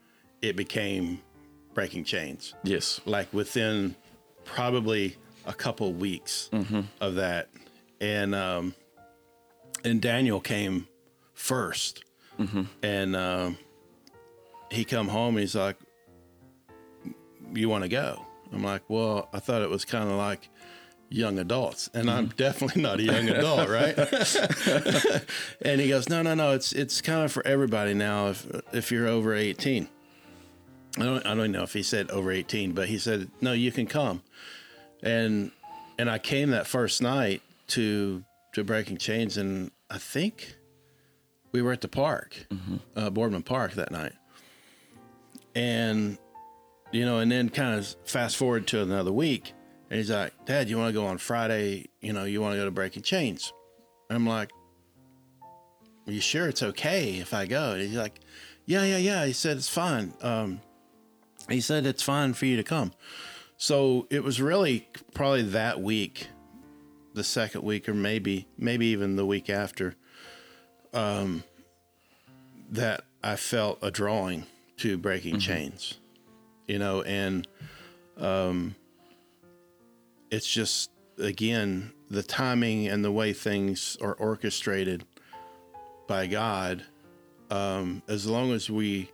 it 0.41 0.55
became 0.55 1.21
Breaking 1.73 2.03
Chains, 2.03 2.53
Yes. 2.63 2.99
like 3.05 3.31
within 3.33 3.95
probably 4.45 5.15
a 5.45 5.53
couple 5.53 5.93
weeks 5.93 6.49
of 6.99 7.15
that, 7.15 7.49
and 8.01 8.33
um, 8.35 8.73
and 9.83 10.01
Daniel 10.01 10.39
came 10.39 10.87
1st 11.37 12.01
and 12.83 13.15
um, 13.15 13.57
he 14.71 14.83
come 14.85 15.07
home. 15.09 15.35
And 15.35 15.39
he's 15.41 15.55
like, 15.55 15.75
"You 17.53 17.69
want 17.69 17.83
to 17.83 17.89
go?" 17.89 18.25
I'm 18.53 18.63
like, 18.63 18.81
"Well, 18.87 19.29
I 19.33 19.39
thought 19.39 19.61
it 19.61 19.69
was 19.69 19.85
kind 19.85 20.09
of 20.09 20.15
like 20.17 20.49
young 21.09 21.39
adults, 21.39 21.89
and 21.93 22.09
I'm 22.09 22.27
definitely 22.27 22.81
not 22.81 22.99
a 22.99 23.03
young 23.03 23.29
adult, 23.29 23.69
right?" 23.77 23.95
and 25.61 25.81
he 25.81 25.89
goes, 25.89 26.09
"No, 26.09 26.21
no, 26.21 26.33
no. 26.33 26.51
It's 26.53 26.71
it's 26.73 27.01
kind 27.01 27.23
of 27.25 27.31
for 27.31 27.45
everybody 27.45 27.93
now. 27.93 28.29
If 28.29 28.47
if 28.73 28.91
you're 28.91 29.07
over 29.07 29.33
18." 29.33 29.87
I 30.97 31.03
don't, 31.03 31.25
I 31.25 31.35
don't 31.35 31.51
know 31.51 31.63
if 31.63 31.73
he 31.73 31.83
said 31.83 32.09
over 32.09 32.31
18, 32.31 32.73
but 32.73 32.87
he 32.87 32.97
said, 32.97 33.29
no, 33.41 33.53
you 33.53 33.71
can 33.71 33.85
come. 33.85 34.21
And, 35.03 35.51
and 35.97 36.09
I 36.09 36.17
came 36.17 36.49
that 36.51 36.67
first 36.67 37.01
night 37.01 37.41
to, 37.67 38.23
to 38.53 38.63
Breaking 38.63 38.97
Chains. 38.97 39.37
And 39.37 39.71
I 39.89 39.97
think 39.97 40.55
we 41.51 41.61
were 41.61 41.71
at 41.71 41.81
the 41.81 41.87
park, 41.87 42.47
uh, 42.95 43.09
Boardman 43.09 43.43
Park 43.43 43.73
that 43.73 43.91
night. 43.91 44.13
And, 45.55 46.17
you 46.91 47.05
know, 47.05 47.19
and 47.19 47.31
then 47.31 47.49
kind 47.49 47.77
of 47.77 47.95
fast 48.05 48.37
forward 48.37 48.67
to 48.67 48.81
another 48.81 49.11
week. 49.11 49.53
And 49.89 49.97
he's 49.97 50.11
like, 50.11 50.33
Dad, 50.45 50.69
you 50.69 50.77
want 50.77 50.89
to 50.89 50.93
go 50.93 51.05
on 51.05 51.17
Friday? 51.17 51.87
You 52.01 52.13
know, 52.13 52.23
you 52.25 52.41
want 52.41 52.53
to 52.53 52.57
go 52.57 52.65
to 52.65 52.71
Breaking 52.71 53.03
Chains? 53.03 53.53
I'm 54.09 54.25
like, 54.25 54.51
Are 56.07 56.11
you 56.11 56.21
sure 56.21 56.47
it's 56.47 56.63
okay 56.63 57.17
if 57.19 57.33
I 57.33 57.45
go? 57.45 57.71
And 57.73 57.81
he's 57.81 57.97
like, 57.97 58.19
Yeah, 58.65 58.83
yeah, 58.83 58.97
yeah. 58.97 59.25
He 59.25 59.33
said, 59.33 59.57
It's 59.57 59.69
fine. 59.69 60.13
Um, 60.21 60.61
he 61.51 61.61
said, 61.61 61.85
It's 61.85 62.03
fine 62.03 62.33
for 62.33 62.45
you 62.45 62.57
to 62.57 62.63
come. 62.63 62.93
So 63.57 64.07
it 64.09 64.23
was 64.23 64.41
really 64.41 64.87
probably 65.13 65.41
that 65.43 65.81
week, 65.81 66.27
the 67.13 67.23
second 67.23 67.63
week, 67.63 67.89
or 67.89 67.93
maybe, 67.93 68.47
maybe 68.57 68.87
even 68.87 69.15
the 69.17 69.25
week 69.25 69.49
after, 69.49 69.95
um, 70.93 71.43
that 72.71 73.03
I 73.23 73.35
felt 73.35 73.79
a 73.81 73.91
drawing 73.91 74.45
to 74.77 74.97
breaking 74.97 75.39
chains, 75.39 75.99
you 76.67 76.79
know, 76.79 77.01
and 77.01 77.47
um, 78.17 78.75
it's 80.31 80.49
just 80.49 80.89
again 81.17 81.91
the 82.09 82.23
timing 82.23 82.87
and 82.87 83.03
the 83.03 83.11
way 83.11 83.33
things 83.33 83.97
are 84.01 84.13
orchestrated 84.13 85.03
by 86.07 86.27
God. 86.27 86.85
Um, 87.51 88.03
as 88.07 88.25
long 88.25 88.51
as 88.51 88.69
we 88.69 89.11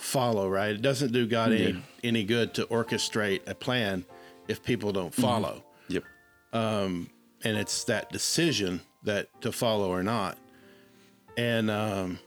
follow, 0.00 0.48
right? 0.48 0.70
It 0.74 0.82
doesn't 0.82 1.12
do 1.12 1.26
God 1.26 1.52
any 1.52 1.72
Yeah. 1.72 1.80
any 2.02 2.24
good 2.24 2.54
to 2.54 2.66
orchestrate 2.66 3.46
a 3.46 3.54
plan 3.54 4.04
if 4.48 4.62
people 4.62 4.92
don't 4.92 5.14
follow 5.14 5.62
Yep. 5.88 6.04
Um, 6.52 7.10
and 7.44 7.56
it's 7.56 7.84
that 7.84 8.10
decision 8.10 8.80
that 9.04 9.28
to 9.42 9.52
follow 9.52 9.90
or 9.92 10.02
not. 10.02 10.38
And 11.36 11.70
um, 11.70 12.18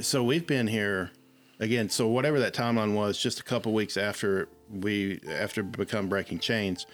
so 0.00 0.22
we've 0.22 0.46
been 0.46 0.66
here 0.66 1.10
again. 1.58 1.88
So 1.88 2.06
whatever 2.08 2.38
that 2.40 2.54
timeline 2.54 2.94
was, 2.94 3.18
just 3.18 3.40
a 3.40 3.42
couple 3.42 3.72
weeks 3.72 3.96
after 3.96 4.48
we 4.70 5.20
after 5.28 5.62
become 5.62 6.08
breaking 6.08 6.38
chains, 6.40 6.86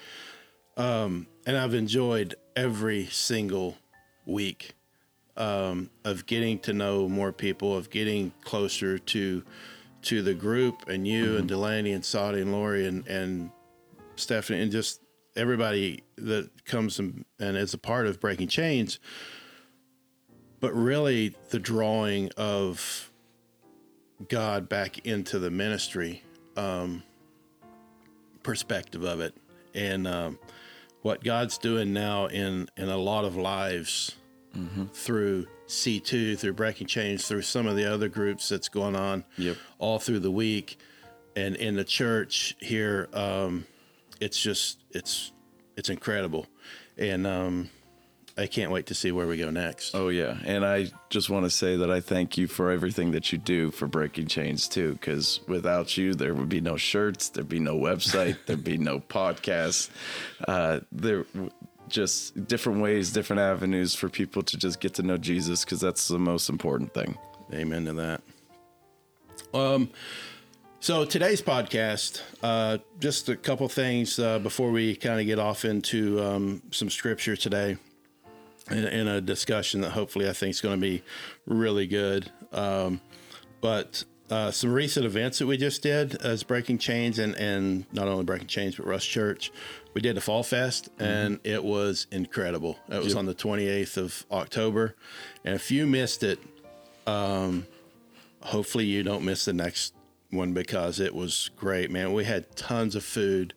um, 0.76 1.26
and 1.46 1.56
I've 1.56 1.74
enjoyed 1.74 2.34
every 2.56 3.06
single 3.06 3.76
week 4.26 4.72
um, 5.38 5.88
of 6.04 6.26
getting 6.26 6.58
to 6.58 6.72
know 6.72 7.08
more 7.08 7.32
people, 7.32 7.76
of 7.76 7.88
getting 7.88 8.32
closer 8.42 8.98
to 8.98 9.42
to 10.00 10.22
the 10.22 10.34
group 10.34 10.88
and 10.88 11.08
you 11.08 11.36
and 11.36 11.48
Delaney 11.48 11.92
and 11.92 12.04
Saudi 12.04 12.40
and 12.40 12.52
Lori 12.52 12.86
and 12.86 13.06
and 13.08 13.50
Stephanie 14.16 14.60
and 14.60 14.70
just 14.70 15.00
everybody 15.36 16.02
that 16.16 16.64
comes 16.64 16.98
and, 16.98 17.24
and 17.38 17.56
is 17.56 17.72
a 17.72 17.78
part 17.78 18.06
of 18.06 18.20
Breaking 18.20 18.48
Chains. 18.48 18.98
But 20.60 20.74
really, 20.74 21.36
the 21.50 21.60
drawing 21.60 22.30
of 22.36 23.12
God 24.28 24.68
back 24.68 25.06
into 25.06 25.38
the 25.38 25.50
ministry 25.50 26.24
um, 26.56 27.04
perspective 28.42 29.04
of 29.04 29.20
it, 29.20 29.36
and 29.72 30.08
um, 30.08 30.38
what 31.02 31.22
God's 31.22 31.58
doing 31.58 31.92
now 31.92 32.26
in 32.26 32.68
in 32.76 32.88
a 32.88 32.96
lot 32.96 33.24
of 33.24 33.36
lives 33.36 34.16
through 34.92 35.46
C2, 35.66 36.38
through 36.38 36.52
Breaking 36.54 36.86
Chains, 36.86 37.26
through 37.28 37.42
some 37.42 37.66
of 37.66 37.76
the 37.76 37.84
other 37.92 38.08
groups 38.08 38.48
that's 38.48 38.68
going 38.68 38.96
on 38.96 39.24
Yep. 39.36 39.56
all 39.78 39.98
through 39.98 40.20
the 40.20 40.30
week, 40.30 40.78
and 41.36 41.54
in 41.56 41.76
the 41.76 41.84
church 41.84 42.56
here, 42.60 43.08
um, 43.12 43.66
it's 44.20 44.40
just 44.40 44.78
it's 44.90 45.32
it's 45.76 45.88
incredible, 45.90 46.46
and 46.96 47.26
um, 47.26 47.70
I 48.36 48.46
can't 48.46 48.70
wait 48.72 48.86
to 48.86 48.94
see 48.94 49.12
where 49.12 49.26
we 49.26 49.36
go 49.36 49.50
next. 49.50 49.94
Oh 49.94 50.08
yeah, 50.08 50.36
and 50.44 50.64
I 50.64 50.90
just 51.10 51.28
want 51.30 51.44
to 51.44 51.50
say 51.50 51.76
that 51.76 51.90
I 51.90 52.00
thank 52.00 52.36
you 52.38 52.46
for 52.48 52.70
everything 52.70 53.12
that 53.12 53.30
you 53.30 53.38
do 53.38 53.70
for 53.70 53.86
Breaking 53.86 54.26
Chains 54.26 54.66
too. 54.68 54.92
Because 54.92 55.40
without 55.46 55.96
you, 55.96 56.14
there 56.14 56.34
would 56.34 56.48
be 56.48 56.60
no 56.60 56.76
shirts, 56.76 57.28
there'd 57.28 57.48
be 57.48 57.60
no 57.60 57.76
website, 57.76 58.36
there'd 58.46 58.64
be 58.64 58.78
no 58.78 58.98
podcast. 59.00 59.90
Uh, 60.48 60.80
there, 60.90 61.26
just 61.88 62.46
different 62.46 62.80
ways, 62.80 63.12
different 63.12 63.40
avenues 63.40 63.94
for 63.94 64.08
people 64.08 64.42
to 64.42 64.56
just 64.56 64.80
get 64.80 64.94
to 64.94 65.02
know 65.02 65.16
Jesus. 65.16 65.64
Because 65.64 65.80
that's 65.80 66.08
the 66.08 66.18
most 66.18 66.48
important 66.48 66.94
thing. 66.94 67.16
Amen 67.52 67.84
to 67.86 67.92
that. 67.94 68.20
Um, 69.54 69.90
so 70.80 71.04
today's 71.04 71.42
podcast, 71.42 72.22
uh, 72.42 72.78
just 73.00 73.28
a 73.28 73.36
couple 73.36 73.68
things 73.68 74.18
uh, 74.18 74.38
before 74.38 74.70
we 74.70 74.94
kind 74.94 75.20
of 75.20 75.26
get 75.26 75.38
off 75.38 75.64
into 75.64 76.22
um, 76.22 76.62
some 76.70 76.90
scripture 76.90 77.36
today, 77.36 77.76
in, 78.70 78.84
in 78.84 79.08
a 79.08 79.20
discussion 79.20 79.80
that 79.80 79.90
hopefully 79.90 80.28
I 80.28 80.32
think 80.32 80.50
is 80.50 80.60
going 80.60 80.76
to 80.76 80.80
be 80.80 81.02
really 81.46 81.86
good. 81.86 82.30
Um, 82.52 83.00
but 83.60 84.04
uh, 84.30 84.50
some 84.50 84.72
recent 84.72 85.06
events 85.06 85.38
that 85.38 85.46
we 85.46 85.56
just 85.56 85.82
did 85.82 86.14
as 86.16 86.42
Breaking 86.42 86.78
Chains 86.78 87.18
and, 87.18 87.34
and 87.36 87.86
not 87.92 88.08
only 88.08 88.24
Breaking 88.24 88.46
Chains, 88.48 88.76
but 88.76 88.86
Rush 88.86 89.08
Church. 89.08 89.50
We 89.94 90.00
did 90.00 90.16
a 90.16 90.20
Fall 90.20 90.42
Fest 90.42 90.88
and 90.98 91.40
it 91.44 91.64
was 91.64 92.06
incredible. 92.12 92.78
It 92.88 92.98
was 92.98 93.08
Yep. 93.08 93.16
on 93.16 93.26
the 93.26 93.34
28th 93.34 93.96
of 93.96 94.26
October. 94.30 94.94
And 95.44 95.54
if 95.54 95.70
you 95.70 95.86
missed 95.86 96.22
it, 96.22 96.38
um, 97.06 97.66
hopefully 98.42 98.84
you 98.84 99.02
don't 99.02 99.24
miss 99.24 99.44
the 99.46 99.52
next 99.54 99.94
one 100.30 100.52
because 100.52 101.00
it 101.00 101.14
was 101.14 101.50
great, 101.56 101.90
man. 101.90 102.12
We 102.12 102.24
had 102.24 102.54
tons 102.54 102.94
of 102.94 103.04
food. 103.04 103.54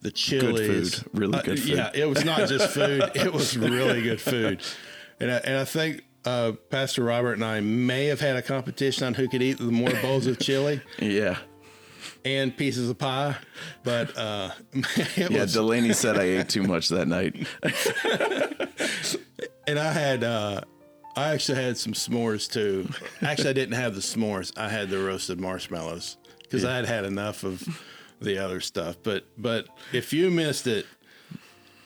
The 0.00 0.10
chilies, 0.10 0.96
food. 0.98 1.08
Really 1.14 1.42
good 1.44 1.60
food. 1.60 1.76
Yeah, 1.76 1.90
it 1.94 2.06
was 2.08 2.24
not 2.24 2.48
just 2.48 2.70
food; 2.74 3.08
it 3.14 3.32
was 3.32 3.56
really 3.56 4.02
good 4.02 4.20
food. 4.20 4.60
And 5.20 5.30
I, 5.30 5.36
and 5.36 5.56
I 5.58 5.64
think 5.64 6.02
uh, 6.24 6.52
Pastor 6.70 7.04
Robert 7.04 7.34
and 7.34 7.44
I 7.44 7.60
may 7.60 8.06
have 8.06 8.20
had 8.20 8.36
a 8.36 8.42
competition 8.42 9.06
on 9.06 9.14
who 9.14 9.28
could 9.28 9.42
eat 9.42 9.58
the 9.58 9.64
more 9.64 9.92
bowls 10.00 10.26
of 10.26 10.38
chili 10.38 10.80
Yeah, 10.98 11.38
and 12.24 12.56
pieces 12.56 12.88
of 12.90 12.98
pie, 12.98 13.36
but 13.84 14.16
uh, 14.16 14.50
it 14.72 15.30
yeah. 15.30 15.40
was. 15.42 15.52
Delaney 15.52 15.92
said 15.94 16.16
I 16.18 16.24
ate 16.24 16.48
too 16.48 16.62
much 16.62 16.88
that 16.90 17.06
night. 17.08 17.34
and 19.66 19.78
I 19.78 19.92
had, 19.92 20.24
uh, 20.24 20.60
I 21.16 21.30
actually 21.30 21.62
had 21.62 21.76
some 21.76 21.92
s'mores 21.92 22.50
too. 22.50 22.88
Actually, 23.20 23.50
I 23.50 23.54
didn't 23.54 23.74
have 23.74 23.94
the 23.94 24.00
s'mores. 24.00 24.56
I 24.56 24.68
had 24.68 24.90
the 24.90 24.98
roasted 24.98 25.40
marshmallows 25.40 26.16
because 26.42 26.64
I 26.64 26.76
had 26.76 26.86
had 26.86 27.04
enough 27.04 27.44
of 27.44 27.62
the 28.20 28.38
other 28.38 28.60
stuff. 28.60 28.96
But 29.02 29.24
but 29.36 29.66
if 29.92 30.12
you 30.12 30.30
missed 30.30 30.66
it, 30.66 30.86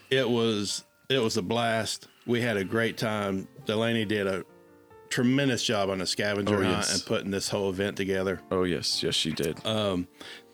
it 0.09 0.29
was 0.29 0.83
it 1.09 1.19
was 1.19 1.37
a 1.37 1.41
blast. 1.41 2.07
We 2.27 2.41
had 2.41 2.57
a 2.57 2.63
great 2.63 2.97
time. 2.97 3.47
Delaney 3.65 4.05
did 4.05 4.27
a 4.27 4.45
tremendous 5.09 5.63
job 5.63 5.89
on 5.89 5.99
the 5.99 6.05
scavenger 6.05 6.55
Oh, 6.55 6.63
hunt 6.63 6.77
yes. 6.77 6.93
and 6.93 7.05
putting 7.05 7.31
this 7.31 7.49
whole 7.49 7.69
event 7.69 7.97
together. 7.97 8.41
Oh 8.51 8.63
yes, 8.63 9.01
yes 9.01 9.15
she 9.15 9.31
did. 9.31 9.65
Um, 9.65 10.07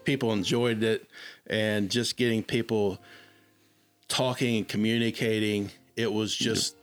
people 0.03 0.31
enjoyed 0.31 0.83
it 0.83 1.07
and 1.47 1.89
just 1.89 2.15
getting 2.17 2.43
people 2.43 2.99
talking 4.07 4.57
and 4.57 4.67
communicating 4.67 5.71
it 5.95 6.11
was 6.11 6.35
just 6.35 6.75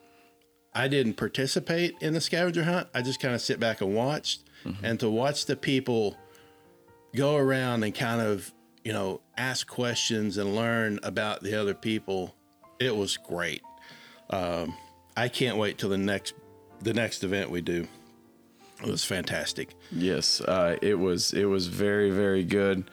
i 0.75 0.89
didn't 0.89 1.15
participate 1.15 1.95
in 2.01 2.15
the 2.15 2.21
scavenger 2.21 2.65
hunt 2.65 2.89
i 2.95 3.03
just 3.03 3.21
kind 3.21 3.35
of 3.35 3.41
sit 3.41 3.61
back 3.61 3.83
and 3.83 3.95
watched 3.95 4.43
mm-hmm. 4.65 4.85
and 4.85 4.99
to 4.99 5.09
watch 5.09 5.45
the 5.45 5.55
people 5.55 6.17
go 7.15 7.37
around 7.37 7.85
and 7.85 7.95
kind 7.95 8.21
of 8.21 8.53
you 8.85 8.93
know, 8.93 9.21
ask 9.37 9.67
questions 9.67 10.39
and 10.39 10.55
learn 10.55 10.99
about 11.03 11.43
the 11.43 11.61
other 11.61 11.75
people. 11.75 12.35
It 12.79 12.97
was 12.97 13.17
great. 13.17 13.63
Um, 14.31 14.75
I 15.17 15.29
can't 15.29 15.57
wait 15.57 15.79
till 15.79 15.91
the 15.91 15.99
next 15.99 16.35
the 16.81 16.95
next 16.95 17.25
event 17.25 17.51
we 17.51 17.61
do. 17.61 17.87
It 18.83 18.87
was 18.87 19.05
fantastic. 19.05 19.75
Yes, 19.93 20.41
uh, 20.41 20.77
it 20.81 20.99
was. 20.99 21.35
It 21.35 21.45
was 21.45 21.67
very, 21.67 22.11
very 22.11 22.45
good. 22.45 22.91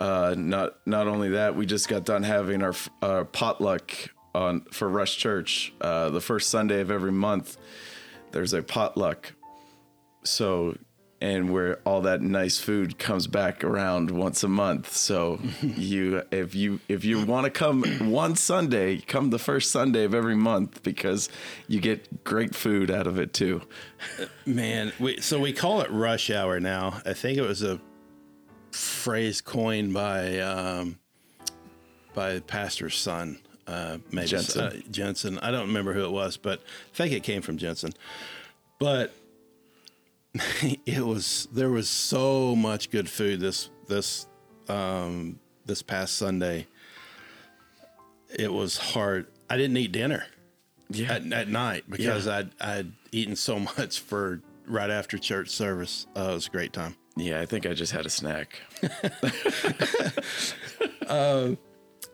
Uh, 0.00 0.34
not 0.36 0.74
not 0.86 1.06
only 1.06 1.30
that, 1.30 1.54
we 1.54 1.66
just 1.66 1.88
got 1.88 2.04
done 2.04 2.22
having 2.22 2.62
our 2.62 3.24
potluck 3.26 3.92
on 4.34 4.62
for 4.72 4.88
Rush 4.88 5.18
Church. 5.18 5.72
Uh, 5.80 6.10
the 6.10 6.20
first 6.20 6.50
Sunday 6.50 6.80
of 6.80 6.90
every 6.90 7.12
month, 7.12 7.58
there's 8.32 8.52
a 8.52 8.62
potluck. 8.62 9.32
So, 10.24 10.76
and 11.20 11.52
where 11.52 11.78
all 11.84 12.00
that 12.02 12.22
nice 12.22 12.58
food 12.58 12.98
comes 12.98 13.26
back 13.26 13.62
around 13.62 14.10
once 14.10 14.42
a 14.42 14.48
month. 14.48 14.96
So, 14.96 15.38
you 15.62 16.22
if 16.30 16.54
you 16.54 16.80
if 16.88 17.04
you 17.04 17.24
want 17.24 17.44
to 17.44 17.50
come 17.50 17.82
one 18.10 18.36
Sunday, 18.36 18.98
come 18.98 19.30
the 19.30 19.38
first 19.38 19.70
Sunday 19.70 20.04
of 20.04 20.14
every 20.14 20.36
month 20.36 20.82
because 20.82 21.28
you 21.68 21.80
get 21.80 22.24
great 22.24 22.54
food 22.54 22.90
out 22.90 23.06
of 23.06 23.18
it 23.18 23.32
too. 23.32 23.62
Man, 24.46 24.92
we, 24.98 25.20
so 25.20 25.38
we 25.38 25.52
call 25.52 25.82
it 25.82 25.90
rush 25.90 26.30
hour 26.30 26.58
now. 26.58 27.00
I 27.04 27.12
think 27.12 27.36
it 27.36 27.42
was 27.42 27.62
a 27.62 27.80
phrase 28.72 29.40
coined 29.40 29.92
by 29.92 30.38
um, 30.38 30.98
by 32.14 32.40
pastor's 32.40 32.96
son, 32.96 33.40
uh, 33.66 33.98
maybe 34.10 34.28
Jensen. 34.28 34.62
Uh, 34.62 34.76
Jensen. 34.90 35.38
I 35.38 35.50
don't 35.50 35.68
remember 35.68 35.92
who 35.92 36.04
it 36.04 36.12
was, 36.12 36.38
but 36.38 36.60
I 36.60 36.96
think 36.96 37.12
it 37.12 37.22
came 37.22 37.42
from 37.42 37.58
Jensen. 37.58 37.92
But 38.78 39.12
it 40.86 41.04
was 41.04 41.48
there 41.52 41.70
was 41.70 41.88
so 41.88 42.54
much 42.54 42.90
good 42.90 43.08
food 43.08 43.40
this 43.40 43.70
this 43.88 44.26
um, 44.68 45.38
this 45.66 45.82
past 45.82 46.16
Sunday. 46.16 46.66
It 48.38 48.52
was 48.52 48.76
hard. 48.76 49.26
I 49.48 49.56
didn't 49.56 49.76
eat 49.76 49.90
dinner 49.92 50.24
Yeah. 50.88 51.14
at, 51.14 51.32
at 51.32 51.48
night 51.48 51.84
because 51.88 52.28
I'd 52.28 52.50
I'd 52.60 52.92
eaten 53.12 53.34
so 53.36 53.58
much 53.78 53.98
for 54.00 54.40
right 54.66 54.90
after 54.90 55.18
church 55.18 55.48
service. 55.50 56.06
Uh, 56.16 56.28
it 56.30 56.34
was 56.34 56.46
a 56.46 56.50
great 56.50 56.72
time. 56.72 56.94
Yeah, 57.16 57.40
I 57.40 57.46
think 57.46 57.66
I 57.66 57.74
just 57.74 57.90
had 57.92 58.06
a 58.06 58.10
snack. 58.10 58.60
uh, 61.08 61.50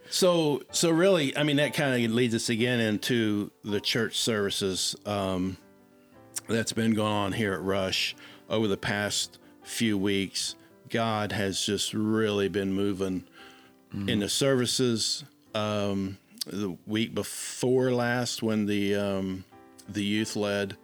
So 0.09 0.63
so 0.71 0.91
really, 0.91 1.37
I 1.37 1.43
mean, 1.43 1.57
that 1.57 1.75
kind 1.75 2.05
of 2.05 2.11
leads 2.13 2.33
us 2.33 2.49
again 2.49 2.79
into 2.79 3.51
the 3.65 3.81
church 3.81 4.17
services 4.21 4.95
um, 5.05 5.57
that's 6.49 6.73
been 6.73 6.95
going 6.95 7.13
on 7.13 7.33
here 7.33 7.53
at 7.53 7.61
Rush 7.63 8.15
over 8.49 8.69
the 8.69 8.77
past 8.77 9.39
few 9.63 9.99
weeks. 9.99 10.55
God 10.89 11.33
has 11.33 11.65
just 11.65 11.93
really 11.95 12.49
been 12.49 12.73
moving 12.73 13.25
in 14.07 14.19
the 14.21 14.29
services. 14.29 15.25
Um, 15.55 16.19
the 16.47 16.77
week 16.87 17.15
before 17.15 17.93
last, 17.93 18.43
when 18.43 18.67
the 18.67 18.95
um, 18.95 19.45
the 19.89 20.05
youth 20.05 20.37
led 20.37 20.77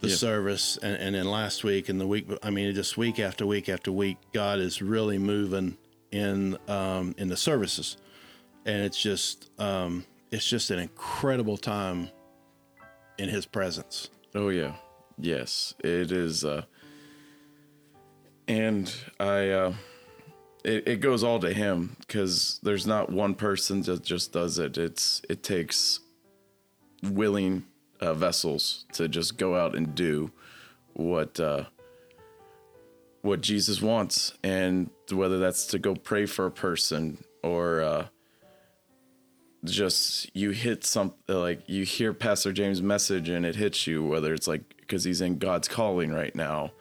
the 0.00 0.08
Yeah. 0.08 0.14
service, 0.16 0.78
and, 0.82 0.96
and 0.96 1.14
then 1.14 1.26
last 1.26 1.62
week 1.64 1.88
and 1.90 2.00
the 2.00 2.06
week, 2.06 2.26
I 2.42 2.48
mean, 2.50 2.74
just 2.74 2.96
week 2.96 3.18
after 3.20 3.44
week 3.46 3.68
after 3.68 3.92
week, 3.92 4.16
God 4.32 4.58
is 4.58 4.80
really 4.80 5.18
moving 5.18 5.76
in 6.10 6.56
um, 6.66 7.14
in 7.18 7.28
the 7.28 7.36
services, 7.36 7.98
and 8.64 8.82
it's 8.82 9.00
just 9.00 9.50
um, 9.60 10.06
it's 10.30 10.48
just 10.48 10.70
an 10.70 10.78
incredible 10.78 11.58
time 11.58 12.08
in 13.18 13.28
His 13.28 13.44
presence. 13.46 14.08
Oh 14.34 14.48
yeah. 14.48 14.74
Yes, 15.18 15.74
it 15.82 16.12
is 16.12 16.44
uh 16.44 16.62
and 18.46 18.92
I 19.18 19.48
uh 19.50 19.74
it, 20.64 20.86
it 20.86 21.00
goes 21.00 21.24
all 21.24 21.40
to 21.40 21.52
him 21.52 21.96
cuz 22.08 22.60
there's 22.62 22.86
not 22.86 23.10
one 23.10 23.34
person 23.34 23.82
that 23.82 24.02
just 24.02 24.32
does 24.32 24.58
it. 24.58 24.78
It's 24.78 25.22
it 25.28 25.42
takes 25.42 26.00
willing 27.02 27.64
uh, 28.00 28.14
vessels 28.14 28.84
to 28.92 29.08
just 29.08 29.36
go 29.36 29.56
out 29.56 29.74
and 29.74 29.94
do 29.94 30.30
what 30.94 31.38
uh 31.40 31.64
what 33.22 33.40
Jesus 33.40 33.82
wants 33.82 34.34
and 34.42 34.90
whether 35.12 35.38
that's 35.38 35.66
to 35.66 35.78
go 35.78 35.94
pray 35.94 36.24
for 36.24 36.46
a 36.46 36.50
person 36.50 37.24
or 37.42 37.82
uh 37.82 38.06
just 39.64 40.34
you 40.34 40.50
hit 40.50 40.84
something 40.84 41.36
like 41.36 41.68
you 41.68 41.84
hear 41.84 42.12
Pastor 42.12 42.52
James' 42.52 42.82
message 42.82 43.28
and 43.28 43.44
it 43.44 43.56
hits 43.56 43.86
you, 43.86 44.04
whether 44.04 44.32
it's 44.32 44.48
like 44.48 44.76
because 44.78 45.04
he's 45.04 45.20
in 45.20 45.38
God's 45.38 45.68
calling 45.68 46.12
right 46.12 46.34
now, 46.34 46.72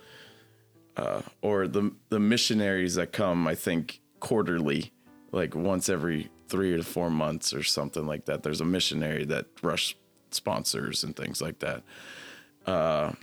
uh, 0.97 1.21
or 1.41 1.67
the 1.67 1.91
the 2.09 2.19
missionaries 2.19 2.95
that 2.95 3.11
come, 3.11 3.47
I 3.47 3.55
think 3.55 4.01
quarterly, 4.19 4.91
like 5.31 5.55
once 5.55 5.89
every 5.89 6.29
three 6.47 6.75
to 6.75 6.83
four 6.83 7.09
months 7.09 7.53
or 7.53 7.63
something 7.63 8.07
like 8.07 8.25
that. 8.25 8.43
There's 8.43 8.61
a 8.61 8.65
missionary 8.65 9.25
that 9.25 9.45
Rush 9.61 9.95
sponsors 10.31 11.03
and 11.03 11.15
things 11.15 11.41
like 11.41 11.59
that, 11.59 11.83
uh, 12.65 13.13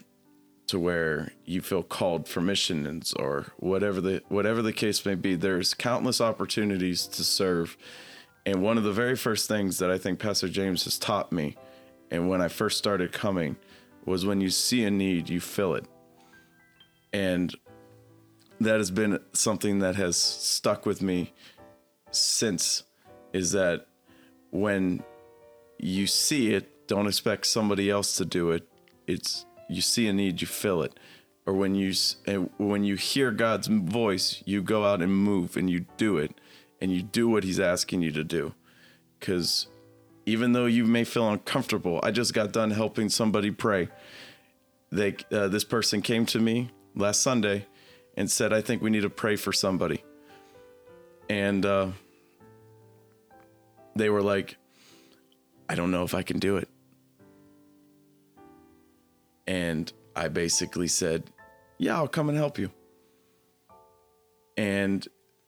to 0.69 0.79
where 0.79 1.33
you 1.45 1.61
feel 1.61 1.83
called 1.83 2.29
for 2.29 2.41
missions 2.41 3.13
or 3.15 3.47
whatever 3.59 4.01
the 4.01 4.23
whatever 4.29 4.63
the 4.63 4.73
case 4.73 5.05
may 5.07 5.15
be. 5.15 5.35
There's 5.35 5.75
countless 5.75 6.21
opportunities 6.21 7.07
to 7.07 7.25
serve. 7.25 7.77
And 8.47 8.63
one 8.63 8.79
of 8.79 8.85
the 8.85 8.93
very 8.93 9.17
first 9.17 9.49
things 9.49 9.79
that 9.79 9.91
I 9.91 9.99
think 9.99 10.21
Pastor 10.21 10.49
James 10.49 10.85
has 10.85 10.99
taught 10.99 11.33
me, 11.33 11.57
and 12.13 12.29
when 12.29 12.41
I 12.41 12.47
first 12.47 12.79
started 12.79 13.13
coming, 13.13 13.57
was 14.05 14.25
when 14.25 14.41
you 14.41 14.51
see 14.51 14.85
a 14.85 14.91
need, 14.91 15.29
you 15.29 15.41
fill 15.41 15.75
it. 15.75 15.85
And 17.13 17.53
that 18.61 18.77
has 18.77 18.93
been 18.93 19.19
something 19.33 19.81
that 19.81 19.97
has 19.97 20.17
stuck 20.17 20.87
with 20.87 21.03
me 21.03 21.35
since 22.13 22.85
is 23.33 23.51
that 23.51 23.89
when 24.51 25.03
you 25.79 26.07
see 26.07 26.55
it, 26.55 26.87
don't 26.87 27.09
expect 27.09 27.47
somebody 27.47 27.91
else 27.91 28.15
to 28.17 28.25
do 28.25 28.53
it. 28.53 28.67
It's 29.09 29.45
you 29.69 29.81
see 29.81 30.07
a 30.07 30.13
need, 30.13 30.41
you 30.41 30.47
fill 30.47 30.83
it. 30.83 30.99
Or 31.47 31.55
when 31.55 31.75
you 31.75 31.93
when 32.59 32.85
you 32.85 32.95
hear 32.95 33.33
God's 33.33 33.67
voice, 33.67 34.43
you 34.47 34.63
go 34.63 34.85
out 34.85 35.03
and 35.03 35.13
move 35.13 35.57
and 35.57 35.69
you 35.69 35.87
do 35.97 36.17
it 36.17 36.33
and 36.81 36.93
you 36.93 37.03
do 37.03 37.29
what 37.29 37.45
he's 37.45 37.61
asking 37.61 38.03
you 38.03 38.13
to 38.13 38.25
do. 38.25 38.55
Cuz 39.21 39.69
even 40.27 40.53
though 40.53 40.67
you 40.67 40.85
may 40.85 41.05
feel 41.05 41.31
uncomfortable, 41.31 42.01
I 42.03 42.11
just 42.11 42.35
got 42.35 42.53
done 42.53 42.73
helping 42.73 43.09
somebody 43.09 43.53
pray. 43.53 43.89
They 44.91 45.17
uh, 45.33 45.49
this 45.49 45.65
person 45.65 46.03
came 46.03 46.27
to 46.27 46.41
me 46.41 46.71
last 46.95 47.23
Sunday 47.23 47.67
and 48.17 48.31
said, 48.31 48.53
"I 48.53 48.61
think 48.61 48.83
we 48.83 48.91
need 48.91 49.03
to 49.03 49.11
pray 49.11 49.37
for 49.37 49.53
somebody." 49.53 50.03
And 51.31 51.65
uh, 51.65 51.89
they 53.95 54.11
were 54.11 54.23
like, 54.23 54.57
"I 55.69 55.77
don't 55.77 55.91
know 55.91 56.03
if 56.03 56.15
I 56.15 56.23
can 56.23 56.39
do 56.39 56.57
it." 56.57 56.69
And 59.47 59.93
I 60.17 60.29
basically 60.29 60.89
said, 60.89 61.31
"Yeah, 61.79 61.97
I'll 61.97 62.09
come 62.09 62.29
and 62.29 62.37
help 62.37 62.59
you." 62.59 62.71
And 64.57 65.07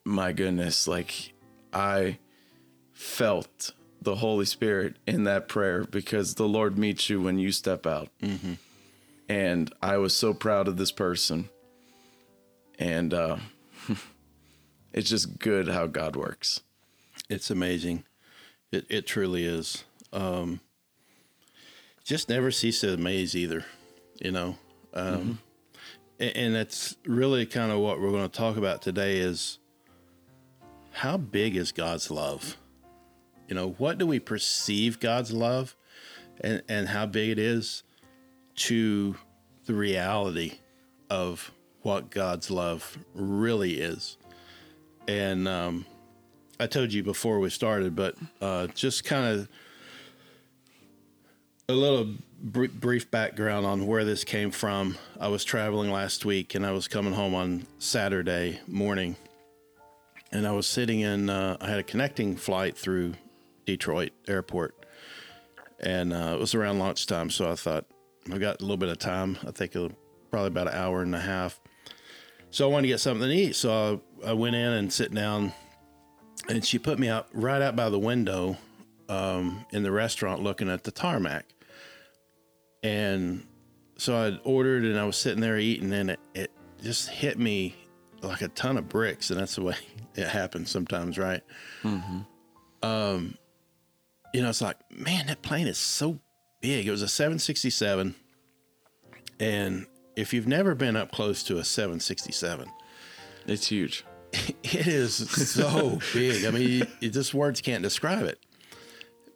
my 0.09 0.33
goodness, 0.33 0.89
like 0.89 1.33
I 1.73 2.19
felt 2.93 3.73
the 4.01 4.17
Holy 4.17 4.45
Spirit 4.47 4.97
in 5.07 5.25
that 5.25 5.49
prayer 5.49 5.85
because 5.85 6.35
the 6.35 6.49
Lord 6.49 6.79
meets 6.79 7.11
you 7.11 7.21
when 7.21 7.39
you 7.39 7.53
step 7.53 7.87
out. 7.87 8.09
And 9.29 9.73
I 9.83 9.99
was 9.99 10.17
so 10.17 10.33
proud 10.33 10.69
of 10.69 10.77
this 10.79 10.93
person. 10.93 11.51
And 12.79 13.13
uh, 13.13 13.37
it's 14.93 15.11
just 15.11 15.39
good 15.39 15.69
how 15.69 15.87
God 15.87 16.17
works. 16.17 16.61
It's 17.29 17.51
amazing. 17.51 18.05
It 18.73 18.87
it 18.89 19.07
truly 19.07 19.45
is. 19.45 19.85
Um, 20.13 20.61
just 22.05 22.29
never 22.31 22.51
cease 22.51 22.81
to 22.81 22.95
amaze 22.95 23.37
either, 23.37 23.67
you 24.21 24.31
know. 24.31 24.57
Um, 24.95 25.41
a- 26.19 26.35
and, 26.35 26.55
that's 26.55 26.97
really 27.05 27.45
kind 27.45 27.71
of 27.71 27.81
what 27.81 28.01
we're 28.01 28.11
going 28.11 28.29
to 28.29 28.35
talk 28.39 28.57
about 28.57 28.81
today 28.81 29.19
is 29.19 29.59
how 30.93 31.17
big 31.17 31.57
is 31.57 31.73
God's 31.73 32.11
love? 32.11 32.57
You 33.49 33.55
know, 33.55 33.71
what 33.79 33.99
do 33.99 34.07
we 34.07 34.19
perceive 34.19 35.01
God's 35.01 35.33
love, 35.33 35.75
and 36.41 36.63
and 36.69 36.89
how 36.89 37.07
big 37.07 37.31
it 37.31 37.39
is 37.39 37.83
to 38.57 39.17
the 39.67 39.75
reality 39.75 40.55
of 41.11 41.53
what 41.83 42.11
God's 42.11 42.51
love 42.51 42.99
really 43.15 43.81
is. 43.81 44.17
And 45.07 45.47
um, 45.47 45.87
I 46.59 46.67
told 46.67 46.93
you 46.93 47.03
before 47.03 47.39
we 47.39 47.51
started, 47.51 47.95
but 47.95 48.17
uh, 48.41 48.67
just 48.69 49.05
kind 49.05 49.27
of 49.27 49.49
a 51.69 51.73
little 51.73 52.15
br- 52.43 52.67
brief 52.67 53.11
background 53.11 53.65
on 53.65 53.87
where 53.87 54.05
this 54.05 54.25
came 54.25 54.51
from. 54.51 54.97
I 55.21 55.29
was 55.29 55.45
traveling 55.45 55.91
last 55.91 56.25
week 56.25 56.55
and 56.55 56.67
I 56.67 56.73
was 56.73 56.89
coming 56.89 57.13
home 57.13 57.35
on 57.35 57.67
Saturday 57.79 58.61
morning. 58.67 59.17
And 60.31 60.47
I 60.47 60.53
was 60.53 60.67
sitting 60.67 61.01
in, 61.01 61.31
uh, 61.31 61.57
I 61.61 61.69
had 61.69 61.79
a 61.79 61.83
connecting 61.83 62.37
flight 62.37 62.77
through 62.77 63.15
Detroit 63.65 64.13
airport. 64.27 64.87
And 65.81 66.13
uh, 66.13 66.33
it 66.35 66.41
was 66.41 66.55
around 66.55 66.79
lunchtime. 66.79 67.31
So 67.31 67.51
I 67.51 67.55
thought, 67.55 67.87
I've 68.31 68.41
got 68.41 68.61
a 68.61 68.65
little 68.65 68.77
bit 68.77 68.91
of 68.91 68.99
time. 68.99 69.39
I 69.47 69.53
think 69.53 69.75
it'll, 69.75 69.93
probably 70.31 70.49
about 70.49 70.69
an 70.69 70.75
hour 70.75 71.01
and 71.01 71.15
a 71.15 71.21
half. 71.21 71.59
So 72.51 72.69
I 72.69 72.73
wanted 72.73 72.83
to 72.83 72.89
get 72.89 73.01
something 73.01 73.27
to 73.27 73.35
eat. 73.35 73.57
So 73.57 74.03
I, 74.23 74.31
I 74.31 74.33
went 74.35 74.57
in 74.57 74.73
and 74.73 74.93
sit 74.93 75.15
down 75.15 75.53
and 76.49 76.65
she 76.65 76.79
put 76.79 76.99
me 76.99 77.09
out 77.09 77.29
right 77.33 77.63
out 77.63 77.77
by 77.77 77.89
the 77.89 77.99
window 77.99 78.57
um, 79.09 79.65
in 79.71 79.83
the 79.83 79.91
restaurant 79.91 80.43
looking 80.43 80.69
at 80.69 80.85
the 80.85 80.91
tarmac. 80.91 81.47
And 82.83 83.47
so 83.97 84.17
I'd 84.17 84.41
ordered 84.45 84.85
and 84.85 84.99
I 84.99 85.05
was 85.05 85.17
sitting 85.17 85.41
there 85.41 85.59
eating, 85.59 85.93
and 85.93 86.11
it, 86.11 86.21
it 86.35 86.51
just 86.83 87.09
hit 87.09 87.39
me 87.39 87.75
like 88.23 88.43
a 88.43 88.49
ton 88.49 88.77
of 88.77 88.89
bricks. 88.89 89.31
And 89.31 89.39
that's 89.41 89.57
the 89.57 89.63
way 89.63 89.77
it 90.15 90.29
happens 90.29 90.71
sometimes, 90.71 91.19
right? 91.19 91.43
Um, 92.83 93.37
you 94.33 94.43
know, 94.43 94.49
it's 94.49 94.61
like, 94.61 94.77
man, 94.91 95.27
that 95.27 95.43
plane 95.43 95.67
is 95.67 95.79
so 95.79 96.21
big. 96.61 96.87
It 96.87 96.91
was 96.91 97.03
a 97.03 97.09
767. 97.09 98.15
And 99.41 99.87
if 100.17 100.33
you've 100.33 100.47
never 100.49 100.75
been 100.75 100.97
up 100.97 101.13
close 101.13 101.43
to 101.45 101.59
a 101.59 101.65
767, 101.65 102.69
It's 103.47 103.69
huge. 103.69 104.05
it 104.33 104.87
is 104.87 105.15
so 105.31 105.99
big. 106.13 106.45
I 106.45 106.51
mean, 106.51 106.87
it, 107.01 107.11
just 107.11 107.33
words 107.35 107.61
can't 107.61 107.83
describe 107.83 108.25
it. 108.25 108.39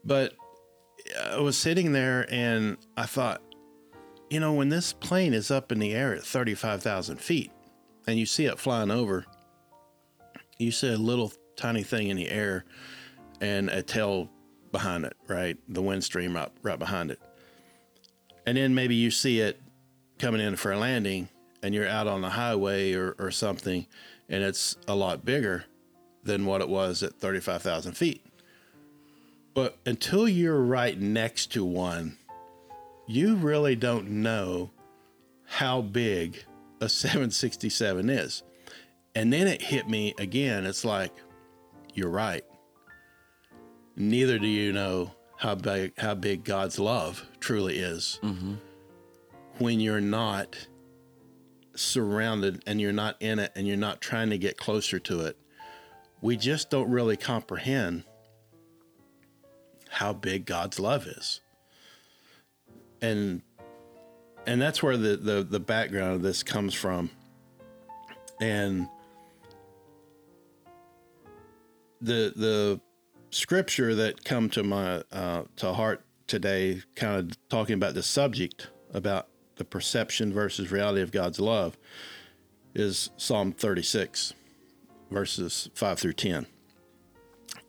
But 0.04 0.34
I 1.24 1.38
was 1.38 1.56
sitting 1.56 1.92
there 1.92 2.26
and 2.30 2.76
I 2.96 3.06
thought, 3.06 3.40
you 4.28 4.40
know, 4.40 4.52
when 4.52 4.68
this 4.68 4.92
plane 4.92 5.34
is 5.34 5.50
up 5.50 5.72
in 5.72 5.78
the 5.78 5.94
air 5.94 6.14
at 6.14 6.24
35,000 6.24 7.20
feet 7.20 7.50
and 8.06 8.18
you 8.18 8.26
see 8.26 8.46
it 8.46 8.58
flying 8.58 8.90
over, 8.90 9.24
you 10.58 10.70
see 10.70 10.92
a 10.92 10.96
little 10.96 11.32
tiny 11.56 11.82
thing 11.82 12.08
in 12.08 12.16
the 12.16 12.28
air 12.28 12.64
and 13.40 13.68
a 13.70 13.82
tail 13.82 14.28
behind 14.70 15.04
it, 15.04 15.16
right? 15.28 15.56
The 15.68 15.82
wind 15.82 16.04
stream 16.04 16.34
right, 16.34 16.48
right 16.62 16.78
behind 16.78 17.10
it. 17.10 17.20
And 18.46 18.56
then 18.56 18.74
maybe 18.74 18.94
you 18.94 19.10
see 19.10 19.40
it 19.40 19.60
coming 20.18 20.40
in 20.40 20.56
for 20.56 20.72
a 20.72 20.78
landing 20.78 21.28
and 21.62 21.74
you're 21.74 21.88
out 21.88 22.06
on 22.06 22.22
the 22.22 22.30
highway 22.30 22.92
or, 22.94 23.14
or 23.18 23.30
something 23.30 23.86
and 24.28 24.42
it's 24.42 24.76
a 24.88 24.94
lot 24.94 25.24
bigger 25.24 25.64
than 26.24 26.46
what 26.46 26.60
it 26.60 26.68
was 26.68 27.02
at 27.02 27.14
35,000 27.14 27.92
feet. 27.92 28.24
But 29.54 29.76
until 29.84 30.28
you're 30.28 30.60
right 30.60 30.98
next 30.98 31.52
to 31.52 31.64
one, 31.64 32.16
you 33.06 33.36
really 33.36 33.76
don't 33.76 34.08
know 34.08 34.70
how 35.44 35.82
big 35.82 36.44
a 36.82 36.88
767 36.88 38.10
is. 38.10 38.42
And 39.14 39.32
then 39.32 39.46
it 39.46 39.62
hit 39.62 39.88
me 39.88 40.14
again. 40.18 40.66
It's 40.66 40.84
like, 40.84 41.12
you're 41.94 42.10
right. 42.10 42.44
Neither 43.94 44.38
do 44.38 44.48
you 44.48 44.72
know 44.72 45.12
how 45.36 45.54
big 45.54 45.92
how 45.98 46.14
big 46.14 46.44
God's 46.44 46.78
love 46.78 47.26
truly 47.40 47.78
is 47.78 48.18
mm-hmm. 48.22 48.54
when 49.58 49.80
you're 49.80 50.00
not 50.00 50.66
surrounded 51.74 52.62
and 52.66 52.80
you're 52.80 52.92
not 52.92 53.16
in 53.20 53.38
it 53.38 53.52
and 53.54 53.66
you're 53.66 53.76
not 53.76 54.00
trying 54.00 54.30
to 54.30 54.38
get 54.38 54.56
closer 54.56 54.98
to 55.00 55.20
it. 55.20 55.36
We 56.20 56.36
just 56.36 56.70
don't 56.70 56.90
really 56.90 57.16
comprehend 57.16 58.04
how 59.88 60.12
big 60.14 60.46
God's 60.46 60.80
love 60.80 61.06
is. 61.06 61.40
And 63.00 63.42
and 64.46 64.60
that's 64.60 64.82
where 64.82 64.96
the 64.96 65.16
the, 65.16 65.42
the 65.42 65.60
background 65.60 66.14
of 66.14 66.22
this 66.22 66.42
comes 66.42 66.74
from. 66.74 67.10
And 68.40 68.88
the 72.00 72.32
the 72.34 72.80
scripture 73.30 73.94
that 73.94 74.24
come 74.24 74.48
to 74.50 74.62
my 74.62 75.02
uh, 75.12 75.44
to 75.56 75.72
heart 75.72 76.04
today, 76.26 76.82
kind 76.96 77.18
of 77.18 77.48
talking 77.48 77.74
about 77.74 77.94
the 77.94 78.02
subject 78.02 78.68
about 78.92 79.28
the 79.56 79.64
perception 79.64 80.32
versus 80.32 80.70
reality 80.70 81.02
of 81.02 81.12
God's 81.12 81.38
love, 81.38 81.78
is 82.74 83.10
Psalm 83.16 83.52
36, 83.52 84.34
verses 85.10 85.70
five 85.74 85.98
through 85.98 86.14
ten. 86.14 86.46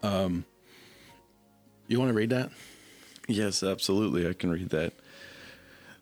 Um, 0.02 0.46
you 1.88 2.00
want 2.00 2.10
to 2.10 2.16
read 2.16 2.32
that? 2.32 2.50
Yes, 3.28 3.64
absolutely. 3.64 4.28
I 4.28 4.34
can 4.34 4.52
read 4.52 4.70
that. 4.70 4.94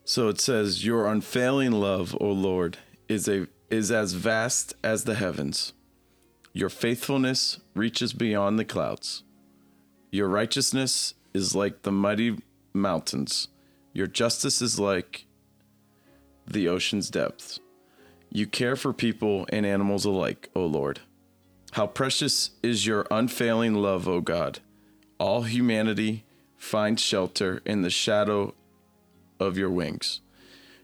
So 0.04 0.30
it 0.30 0.42
says, 0.42 0.86
"Your 0.86 1.08
unfailing 1.08 1.72
love, 1.72 2.18
O 2.20 2.32
Lord, 2.32 2.78
is 3.08 3.28
a 3.28 3.48
is 3.70 3.92
as 3.92 4.14
vast 4.14 4.74
as 4.84 5.06
the 5.06 5.16
heavens. 5.16 5.74
Your 6.54 6.70
faithfulness 6.70 7.60
reaches 7.74 8.12
beyond 8.12 8.60
the 8.60 8.66
clouds. 8.66 9.24
Your 10.12 10.28
righteousness 10.28 11.14
is 11.34 11.56
like 11.56 11.84
the 11.84 11.92
mighty 11.92 12.38
mountains. 12.74 13.48
Your 13.94 14.08
justice 14.08 14.62
is 14.62 14.78
like 14.78 15.26
the 16.46 16.68
ocean's 16.68 17.10
depths. 17.10 17.60
You 18.30 18.48
care 18.48 18.76
for 18.76 18.92
people 18.92 19.46
and 19.50 19.66
animals 19.66 20.04
alike, 20.04 20.50
O 20.54 20.66
Lord. 20.66 21.00
How 21.72 21.88
precious 21.88 22.52
is 22.62 22.86
your 22.86 23.08
unfailing 23.10 23.76
love, 23.76 24.08
O 24.08 24.20
God. 24.20 24.60
All 25.18 25.44
humanity 25.44 26.26
finds 26.58 27.02
shelter 27.02 27.62
in 27.66 27.82
the 27.82 27.90
shadow 27.90 28.54
of 29.42 29.58
your 29.58 29.70
wings. 29.70 30.22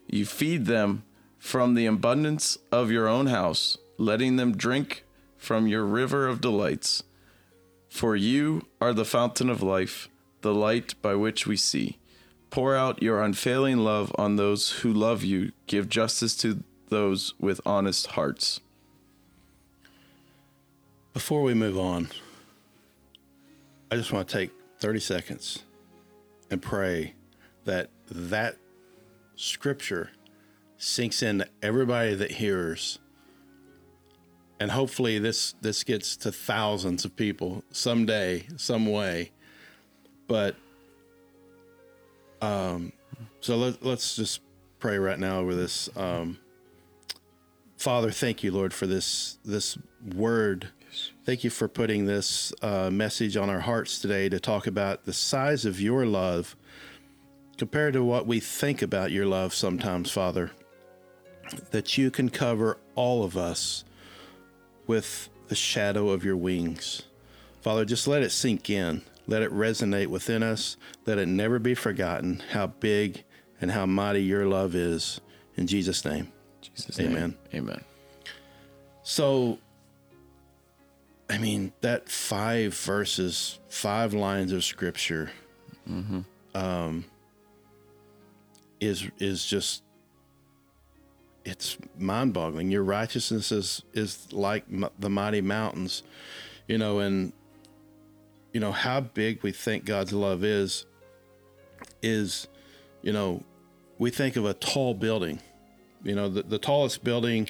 You 0.07 0.25
feed 0.25 0.65
them 0.65 1.03
from 1.37 1.75
the 1.75 1.85
abundance 1.85 2.57
of 2.71 2.91
your 2.91 3.07
own 3.07 3.27
house, 3.27 3.77
letting 3.97 4.35
them 4.35 4.57
drink 4.57 5.03
from 5.37 5.67
your 5.67 5.85
river 5.85 6.27
of 6.27 6.41
delights. 6.41 7.03
For 7.89 8.15
you 8.15 8.65
are 8.81 8.93
the 8.93 9.05
fountain 9.05 9.49
of 9.49 9.61
life, 9.61 10.09
the 10.41 10.53
light 10.53 10.95
by 11.01 11.15
which 11.15 11.47
we 11.47 11.55
see. 11.55 11.97
Pour 12.49 12.75
out 12.75 13.03
your 13.03 13.21
unfailing 13.21 13.77
love 13.77 14.11
on 14.17 14.35
those 14.35 14.79
who 14.79 14.91
love 14.91 15.23
you. 15.23 15.51
Give 15.67 15.89
justice 15.89 16.35
to 16.37 16.63
those 16.89 17.33
with 17.39 17.61
honest 17.65 18.07
hearts. 18.07 18.61
Before 21.13 21.41
we 21.41 21.53
move 21.53 21.77
on, 21.77 22.09
I 23.91 23.95
just 23.95 24.11
want 24.11 24.27
to 24.27 24.37
take 24.37 24.51
30 24.79 24.99
seconds 24.99 25.63
and 26.49 26.61
pray 26.61 27.13
that 27.65 27.89
that 28.09 28.57
scripture 29.35 30.11
sinks 30.77 31.21
into 31.21 31.47
everybody 31.61 32.15
that 32.15 32.31
hears. 32.31 32.99
And 34.59 34.71
hopefully 34.71 35.19
this 35.19 35.53
this 35.61 35.83
gets 35.83 36.15
to 36.17 36.31
thousands 36.31 37.05
of 37.05 37.15
people 37.15 37.63
someday, 37.71 38.45
some 38.57 38.91
way. 38.91 39.31
But 40.27 40.55
um 42.41 42.91
so 43.39 43.57
let, 43.57 43.83
let's 43.83 44.15
just 44.15 44.41
pray 44.79 44.97
right 44.97 45.19
now 45.19 45.39
over 45.39 45.55
this 45.55 45.89
um 45.95 46.37
Father, 47.77 48.09
thank 48.09 48.43
you, 48.43 48.51
Lord, 48.51 48.73
for 48.73 48.87
this 48.87 49.37
this 49.45 49.77
word. 50.15 50.69
Thank 51.25 51.43
you 51.43 51.51
for 51.51 51.67
putting 51.67 52.05
this 52.05 52.51
uh, 52.63 52.89
message 52.89 53.37
on 53.37 53.51
our 53.51 53.59
hearts 53.59 53.99
today 53.99 54.29
to 54.29 54.39
talk 54.39 54.65
about 54.65 55.05
the 55.05 55.13
size 55.13 55.63
of 55.63 55.79
your 55.79 56.05
love 56.05 56.55
compared 57.57 57.93
to 57.93 58.03
what 58.03 58.27
we 58.27 58.39
think 58.39 58.81
about 58.81 59.11
your 59.11 59.25
love 59.25 59.53
sometimes, 59.53 60.11
Father. 60.11 60.51
That 61.71 61.97
you 61.97 62.11
can 62.11 62.29
cover 62.29 62.77
all 62.95 63.23
of 63.23 63.37
us 63.37 63.85
with 64.85 65.29
the 65.47 65.55
shadow 65.55 66.09
of 66.09 66.23
your 66.23 66.37
wings. 66.37 67.03
Father, 67.61 67.85
just 67.85 68.07
let 68.07 68.21
it 68.21 68.31
sink 68.31 68.69
in. 68.69 69.01
Let 69.27 69.41
it 69.41 69.51
resonate 69.51 70.07
within 70.07 70.43
us. 70.43 70.77
Let 71.05 71.17
it 71.17 71.27
never 71.27 71.59
be 71.59 71.73
forgotten 71.73 72.43
how 72.51 72.67
big 72.67 73.23
and 73.59 73.71
how 73.71 73.85
mighty 73.85 74.23
your 74.23 74.45
love 74.45 74.75
is. 74.75 75.19
In 75.55 75.67
Jesus' 75.67 76.05
name. 76.05 76.31
Jesus 76.61 76.99
Amen. 76.99 77.35
Amen. 77.53 77.81
So, 79.03 79.57
I 81.29 81.37
mean, 81.37 81.73
that 81.81 82.09
five 82.09 82.73
verses, 82.73 83.59
five 83.69 84.13
lines 84.13 84.51
of 84.51 84.63
scripture, 84.63 85.31
um, 86.55 87.05
is 88.79 89.07
is 89.19 89.45
just 89.45 89.83
it's 91.45 91.77
mind-boggling. 91.97 92.71
Your 92.71 92.83
righteousness 92.83 93.51
is 93.51 93.83
is 93.93 94.31
like 94.33 94.65
m- 94.71 94.89
the 94.99 95.09
mighty 95.09 95.41
mountains, 95.41 96.03
you 96.67 96.77
know, 96.77 96.99
and 96.99 97.31
you 98.53 98.59
know 98.59 98.71
how 98.71 98.99
big 98.99 99.43
we 99.43 99.51
think 99.51 99.85
God's 99.85 100.13
love 100.13 100.43
is. 100.43 100.85
Is, 102.01 102.47
you 103.01 103.13
know, 103.13 103.43
we 103.97 104.09
think 104.09 104.35
of 104.35 104.45
a 104.45 104.53
tall 104.53 104.93
building. 104.93 105.39
You 106.03 106.15
know, 106.15 106.29
the, 106.29 106.43
the 106.43 106.59
tallest 106.59 107.03
building 107.03 107.49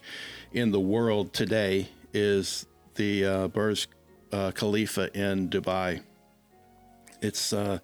in 0.52 0.72
the 0.72 0.80
world 0.80 1.34
today 1.34 1.90
is 2.14 2.66
the 2.96 3.26
uh, 3.26 3.48
Burj 3.48 3.88
uh, 4.32 4.52
Khalifa 4.52 5.14
in 5.18 5.50
Dubai. 5.50 6.02
It's 7.22 7.54
uh, 7.54 7.80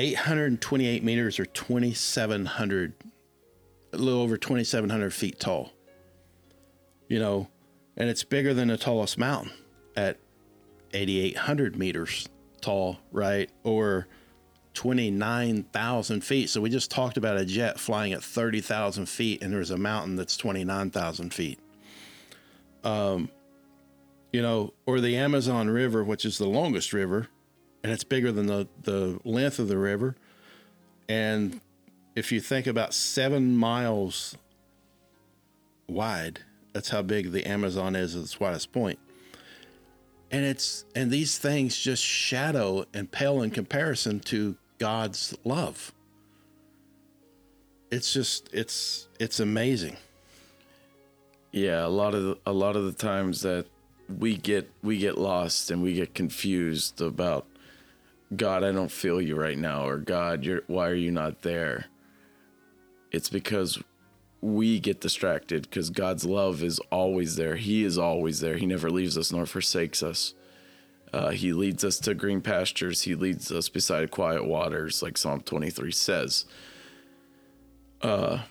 828 0.00 1.04
meters 1.04 1.38
or 1.38 1.44
2,700, 1.44 2.94
a 3.92 3.96
little 3.96 4.22
over 4.22 4.38
2,700 4.38 5.12
feet 5.12 5.38
tall. 5.38 5.72
You 7.08 7.18
know, 7.18 7.48
and 7.96 8.08
it's 8.08 8.24
bigger 8.24 8.54
than 8.54 8.68
the 8.68 8.78
tallest 8.78 9.18
mountain 9.18 9.52
at 9.96 10.16
8,800 10.94 11.76
meters 11.76 12.28
tall, 12.62 12.98
right? 13.12 13.50
Or 13.62 14.06
29,000 14.72 16.20
feet. 16.22 16.48
So 16.48 16.60
we 16.60 16.70
just 16.70 16.90
talked 16.90 17.16
about 17.16 17.36
a 17.36 17.44
jet 17.44 17.78
flying 17.78 18.12
at 18.12 18.22
30,000 18.22 19.06
feet, 19.06 19.42
and 19.42 19.52
there's 19.52 19.70
a 19.70 19.76
mountain 19.76 20.16
that's 20.16 20.36
29,000 20.36 21.34
feet. 21.34 21.58
Um, 22.84 23.28
you 24.32 24.40
know, 24.40 24.72
or 24.86 25.00
the 25.00 25.16
Amazon 25.16 25.68
River, 25.68 26.02
which 26.04 26.24
is 26.24 26.38
the 26.38 26.46
longest 26.46 26.92
river, 26.94 27.28
and 27.82 27.92
it's 27.92 28.04
bigger 28.04 28.32
than 28.32 28.46
the, 28.46 28.68
the 28.82 29.20
length 29.24 29.58
of 29.58 29.68
the 29.68 29.78
river. 29.78 30.16
And 31.08 31.60
if 32.14 32.30
you 32.32 32.40
think 32.40 32.66
about 32.66 32.94
seven 32.94 33.56
miles 33.56 34.36
wide, 35.88 36.40
that's 36.72 36.90
how 36.90 37.02
big 37.02 37.32
the 37.32 37.46
Amazon 37.46 37.96
is 37.96 38.14
at 38.14 38.22
its 38.22 38.38
widest 38.38 38.72
point. 38.72 38.98
And 40.30 40.44
it's 40.44 40.84
and 40.94 41.10
these 41.10 41.38
things 41.38 41.76
just 41.76 42.02
shadow 42.02 42.84
and 42.94 43.10
pale 43.10 43.42
in 43.42 43.50
comparison 43.50 44.20
to 44.20 44.56
God's 44.78 45.36
love. 45.44 45.92
It's 47.90 48.12
just 48.12 48.48
it's 48.52 49.08
it's 49.18 49.40
amazing. 49.40 49.96
Yeah, 51.50 51.84
a 51.84 51.88
lot 51.88 52.14
of 52.14 52.22
the, 52.22 52.38
a 52.46 52.52
lot 52.52 52.76
of 52.76 52.84
the 52.84 52.92
times 52.92 53.42
that 53.42 53.66
we 54.18 54.36
get 54.36 54.70
we 54.82 54.98
get 54.98 55.18
lost 55.18 55.72
and 55.72 55.82
we 55.82 55.94
get 55.94 56.14
confused 56.14 57.00
about 57.00 57.46
God, 58.34 58.62
I 58.62 58.72
don't 58.72 58.92
feel 58.92 59.20
you 59.20 59.36
right 59.36 59.58
now, 59.58 59.86
or 59.86 59.98
God, 59.98 60.44
you're 60.44 60.62
why 60.66 60.88
are 60.88 60.94
you 60.94 61.10
not 61.10 61.42
there? 61.42 61.86
It's 63.10 63.28
because 63.28 63.82
we 64.40 64.80
get 64.80 65.00
distracted 65.00 65.62
because 65.62 65.90
God's 65.90 66.24
love 66.24 66.62
is 66.62 66.78
always 66.90 67.36
there. 67.36 67.56
He 67.56 67.84
is 67.84 67.98
always 67.98 68.40
there. 68.40 68.56
He 68.56 68.66
never 68.66 68.90
leaves 68.90 69.18
us 69.18 69.32
nor 69.32 69.46
forsakes 69.46 70.02
us. 70.02 70.34
Uh, 71.12 71.30
he 71.30 71.52
leads 71.52 71.82
us 71.84 71.98
to 71.98 72.14
green 72.14 72.40
pastures. 72.40 73.02
He 73.02 73.16
leads 73.16 73.50
us 73.50 73.68
beside 73.68 74.12
quiet 74.12 74.46
waters, 74.46 75.02
like 75.02 75.18
Psalm 75.18 75.40
23 75.40 75.90
says. 75.90 76.44
Uh, 78.00 78.42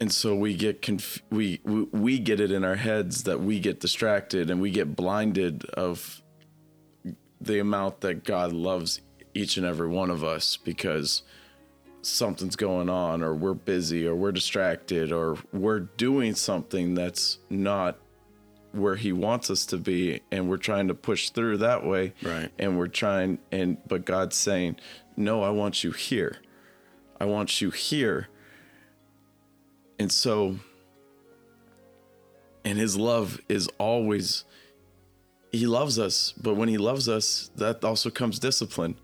and 0.00 0.12
so 0.12 0.36
we 0.36 0.54
get 0.54 0.80
conf- 0.80 1.22
we, 1.30 1.60
we 1.64 1.82
we 1.82 2.18
get 2.20 2.38
it 2.38 2.52
in 2.52 2.64
our 2.64 2.76
heads 2.76 3.24
that 3.24 3.40
we 3.40 3.58
get 3.58 3.80
distracted 3.80 4.48
and 4.48 4.60
we 4.60 4.70
get 4.70 4.94
blinded 4.94 5.64
of 5.70 6.22
the 7.40 7.58
amount 7.58 8.00
that 8.00 8.24
God 8.24 8.52
loves 8.52 9.00
each 9.34 9.56
and 9.56 9.66
every 9.66 9.88
one 9.88 10.10
of 10.10 10.24
us 10.24 10.56
because 10.56 11.22
something's 12.02 12.56
going 12.56 12.88
on 12.88 13.22
or 13.22 13.34
we're 13.34 13.54
busy 13.54 14.06
or 14.06 14.14
we're 14.14 14.32
distracted 14.32 15.12
or 15.12 15.36
we're 15.52 15.80
doing 15.80 16.34
something 16.34 16.94
that's 16.94 17.38
not 17.50 17.98
where 18.72 18.96
he 18.96 19.12
wants 19.12 19.50
us 19.50 19.66
to 19.66 19.76
be 19.76 20.20
and 20.30 20.48
we're 20.48 20.56
trying 20.56 20.88
to 20.88 20.94
push 20.94 21.30
through 21.30 21.56
that 21.56 21.84
way. 21.84 22.12
Right. 22.22 22.50
and 22.58 22.78
we're 22.78 22.88
trying 22.88 23.38
and 23.50 23.78
but 23.86 24.04
God's 24.04 24.36
saying 24.36 24.76
no 25.16 25.42
I 25.42 25.50
want 25.50 25.84
you 25.84 25.90
here. 25.90 26.38
I 27.20 27.24
want 27.24 27.60
you 27.60 27.70
here. 27.70 28.28
And 29.98 30.12
so 30.12 30.58
and 32.64 32.78
his 32.78 32.96
love 32.96 33.40
is 33.48 33.68
always 33.78 34.44
he 35.52 35.66
loves 35.66 35.98
us 35.98 36.32
but 36.40 36.54
when 36.54 36.68
he 36.68 36.78
loves 36.78 37.08
us 37.08 37.50
that 37.56 37.82
also 37.84 38.10
comes 38.10 38.38
discipline 38.38 38.94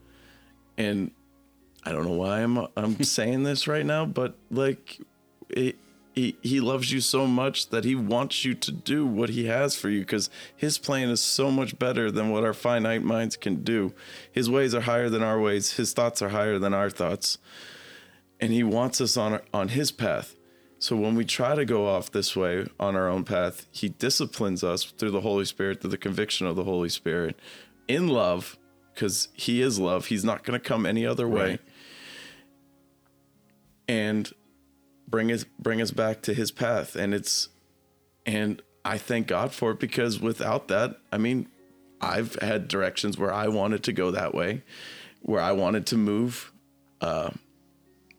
and 0.77 1.11
i 1.85 1.93
don't 1.93 2.05
know 2.05 2.13
why 2.13 2.41
i'm 2.41 2.67
i'm 2.77 3.03
saying 3.03 3.43
this 3.43 3.67
right 3.67 3.87
now 3.87 4.05
but 4.05 4.37
like 4.51 5.01
it, 5.51 5.77
he, 6.15 6.37
he 6.43 6.61
loves 6.61 6.93
you 6.93 7.01
so 7.01 7.27
much 7.27 7.71
that 7.71 7.85
he 7.85 7.97
wants 7.97 8.45
you 8.45 8.55
to 8.55 8.71
do 8.71 9.05
what 9.05 9.31
he 9.31 9.47
has 9.47 9.75
for 9.75 9.89
you 9.89 10.01
because 10.01 10.31
his 10.57 10.79
plan 10.79 11.09
is 11.09 11.21
so 11.21 11.51
much 11.51 11.77
better 11.77 12.11
than 12.11 12.31
what 12.31 12.45
our 12.45 12.55
finite 12.55 13.03
minds 13.03 13.37
can 13.37 13.65
do. 13.65 13.93
His 14.31 14.49
ways 14.49 14.77
are 14.77 14.83
higher 14.83 15.09
than 15.09 15.25
our 15.25 15.41
ways, 15.41 15.73
his 15.73 15.93
thoughts 15.93 16.23
are 16.23 16.29
higher 16.29 16.59
than 16.59 16.73
our 16.73 16.89
thoughts. 16.89 17.39
And 18.41 18.53
he 18.53 18.63
wants 18.63 19.01
us 19.01 19.17
on 19.17 19.41
on 19.53 19.69
his 19.69 19.91
path. 19.91 20.37
So 20.85 20.97
when 20.97 21.15
we 21.15 21.25
try 21.25 21.55
to 21.55 21.65
go 21.65 21.89
off 21.89 22.11
this 22.11 22.37
way 22.37 22.67
on 22.79 22.95
our 22.95 23.09
own 23.09 23.25
path, 23.25 23.65
he 23.73 23.89
disciplines 23.89 24.63
us 24.63 24.85
through 24.85 25.13
the 25.13 25.23
Holy 25.23 25.47
Spirit, 25.47 25.81
through 25.81 25.89
the 25.89 25.97
conviction 25.97 26.47
of 26.47 26.57
the 26.57 26.65
Holy 26.65 26.91
Spirit 26.91 27.41
in 27.89 28.07
love 28.07 28.59
because 28.93 29.29
he 29.33 29.63
is 29.63 29.79
love. 29.79 30.09
He's 30.09 30.27
not 30.27 30.45
going 30.45 30.61
to 30.61 30.63
come 30.63 30.85
any 30.85 31.07
other 31.07 31.27
way. 31.27 31.53
Right. 31.53 31.61
And 33.89 34.31
bring 35.09 35.33
us 35.33 35.47
bring 35.59 35.81
us 35.81 35.91
back 35.91 36.21
to 36.21 36.35
his 36.35 36.51
path 36.51 36.97
and 36.97 37.15
it's 37.15 37.49
and 38.27 38.61
I 38.85 38.99
thank 38.99 39.27
God 39.27 39.55
for 39.55 39.71
it 39.71 39.81
because 39.81 40.21
without 40.21 40.69
that, 40.69 40.99
I 41.11 41.17
mean, 41.17 41.49
I've 42.03 42.35
had 42.43 42.69
directions 42.69 43.17
where 43.17 43.33
I 43.33 43.49
wanted 43.49 43.85
to 43.85 43.95
go 43.95 44.11
that 44.11 44.35
way, 44.35 44.63
where 45.23 45.41
I 45.41 45.53
wanted 45.53 45.87
to 45.87 45.97
move 45.97 46.53
uh, 47.01 47.31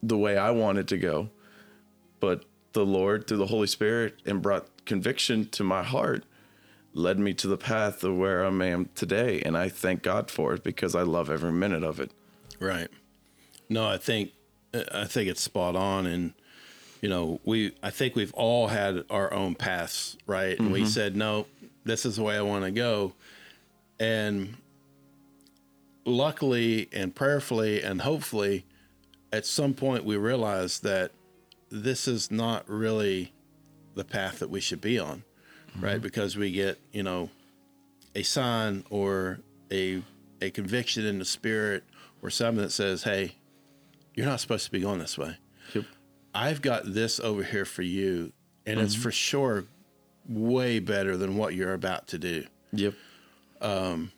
the 0.01 0.17
way 0.17 0.35
I 0.35 0.49
wanted 0.49 0.87
to 0.87 0.97
go, 0.97 1.29
but 2.19 2.43
the 2.75 2.85
Lord 2.85 3.27
through 3.27 3.37
the 3.37 3.47
Holy 3.47 3.67
Spirit 3.67 4.19
and 4.25 4.41
brought 4.41 4.85
conviction 4.85 5.49
to 5.49 5.63
my 5.63 5.83
heart 5.83 6.23
led 6.93 7.19
me 7.19 7.33
to 7.33 7.47
the 7.47 7.57
path 7.57 8.03
of 8.03 8.15
where 8.15 8.45
I 8.45 8.49
am 8.49 8.89
today 8.95 9.41
and 9.41 9.57
I 9.57 9.67
thank 9.67 10.01
God 10.01 10.31
for 10.31 10.53
it 10.53 10.63
because 10.63 10.95
I 10.95 11.01
love 11.01 11.29
every 11.29 11.51
minute 11.51 11.83
of 11.83 11.99
it. 11.99 12.11
Right. 12.59 12.89
No, 13.69 13.87
I 13.87 13.97
think 13.97 14.31
I 14.93 15.05
think 15.05 15.29
it's 15.29 15.41
spot 15.41 15.75
on, 15.75 16.05
and 16.05 16.33
you 17.01 17.09
know, 17.09 17.39
we 17.43 17.73
I 17.81 17.89
think 17.89 18.15
we've 18.15 18.33
all 18.33 18.67
had 18.67 19.05
our 19.09 19.33
own 19.33 19.55
paths, 19.55 20.17
right? 20.27 20.57
And 20.57 20.71
we 20.71 20.81
mm-hmm. 20.81 20.89
said, 20.89 21.15
no, 21.15 21.47
this 21.83 22.05
is 22.05 22.17
the 22.17 22.23
way 22.23 22.37
I 22.37 22.41
want 22.41 22.65
to 22.65 22.71
go, 22.71 23.13
and 23.99 24.57
luckily 26.05 26.89
and 26.91 27.15
prayerfully 27.15 27.81
and 27.81 28.01
hopefully, 28.01 28.65
at 29.31 29.45
some 29.45 29.73
point 29.73 30.05
we 30.05 30.17
realized 30.17 30.83
that 30.83 31.11
this 31.83 32.07
is 32.07 32.31
not 32.31 32.67
really 32.69 33.33
the 33.95 34.03
path 34.05 34.39
that 34.39 34.49
we 34.49 34.59
should 34.61 34.81
be 34.81 34.97
on, 34.99 35.23
right? 35.79 36.01
Because 36.01 36.35
we 36.37 36.51
get 36.51 36.79
you 36.91 37.03
know 37.03 37.29
a 38.15 38.23
sign 38.23 38.83
or 38.89 39.39
a 39.71 40.01
a 40.41 40.49
conviction 40.51 41.05
in 41.05 41.19
the 41.19 41.25
spirit 41.25 41.83
or 42.21 42.29
something 42.29 42.63
that 42.63 42.71
says, 42.71 43.03
"Hey, 43.03 43.35
you're 44.13 44.25
not 44.25 44.39
supposed 44.39 44.65
to 44.65 44.71
be 44.71 44.79
going 44.79 44.99
this 44.99 45.17
way. 45.17 45.37
Yep. 45.73 45.85
I've 46.33 46.61
got 46.61 46.93
this 46.93 47.19
over 47.19 47.43
here 47.43 47.65
for 47.65 47.81
you, 47.81 48.31
and 48.65 48.79
it's 48.79 48.95
for 48.95 49.11
sure 49.11 49.65
way 50.27 50.79
better 50.79 51.17
than 51.17 51.37
what 51.37 51.55
you're 51.55 51.73
about 51.73 52.07
to 52.07 52.17
do." 52.17 52.45
Yep. 52.73 52.93
Um, 53.61 54.11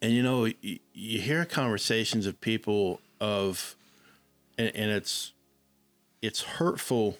And 0.00 0.12
you 0.12 0.22
know, 0.22 0.44
you, 0.44 0.78
you 0.92 1.20
hear 1.20 1.44
conversations 1.44 2.26
of 2.26 2.40
people 2.40 3.00
of, 3.20 3.74
and, 4.56 4.70
and 4.74 4.90
it's 4.90 5.32
it's 6.22 6.42
hurtful 6.42 7.18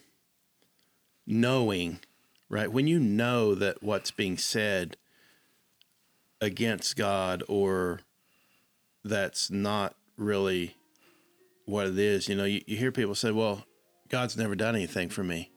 knowing, 1.26 2.00
right? 2.48 2.70
When 2.72 2.86
you 2.86 2.98
know 2.98 3.54
that 3.54 3.82
what's 3.82 4.10
being 4.10 4.36
said 4.38 4.96
against 6.40 6.96
God 6.96 7.42
or 7.48 8.00
that's 9.04 9.50
not 9.50 9.94
really 10.16 10.76
what 11.64 11.86
it 11.86 11.98
is, 11.98 12.28
you 12.28 12.34
know, 12.36 12.44
you, 12.44 12.62
you 12.66 12.76
hear 12.76 12.92
people 12.92 13.14
say, 13.14 13.30
well, 13.30 13.64
God's 14.08 14.36
never 14.36 14.54
done 14.54 14.74
anything 14.74 15.08
for 15.08 15.22
me. 15.22 15.50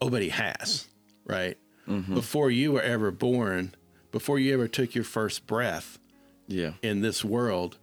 Oh, 0.00 0.08
but 0.10 0.22
he 0.22 0.28
has, 0.30 0.86
right? 1.26 1.58
Mm-hmm. 1.88 2.14
Before 2.14 2.50
you 2.50 2.72
were 2.72 2.82
ever 2.82 3.10
born, 3.10 3.74
before 4.12 4.38
you 4.38 4.54
ever 4.54 4.68
took 4.68 4.94
your 4.94 5.04
first 5.04 5.46
breath 5.46 5.98
Yeah. 6.46 6.72
in 6.82 7.00
this 7.00 7.24
world, 7.24 7.78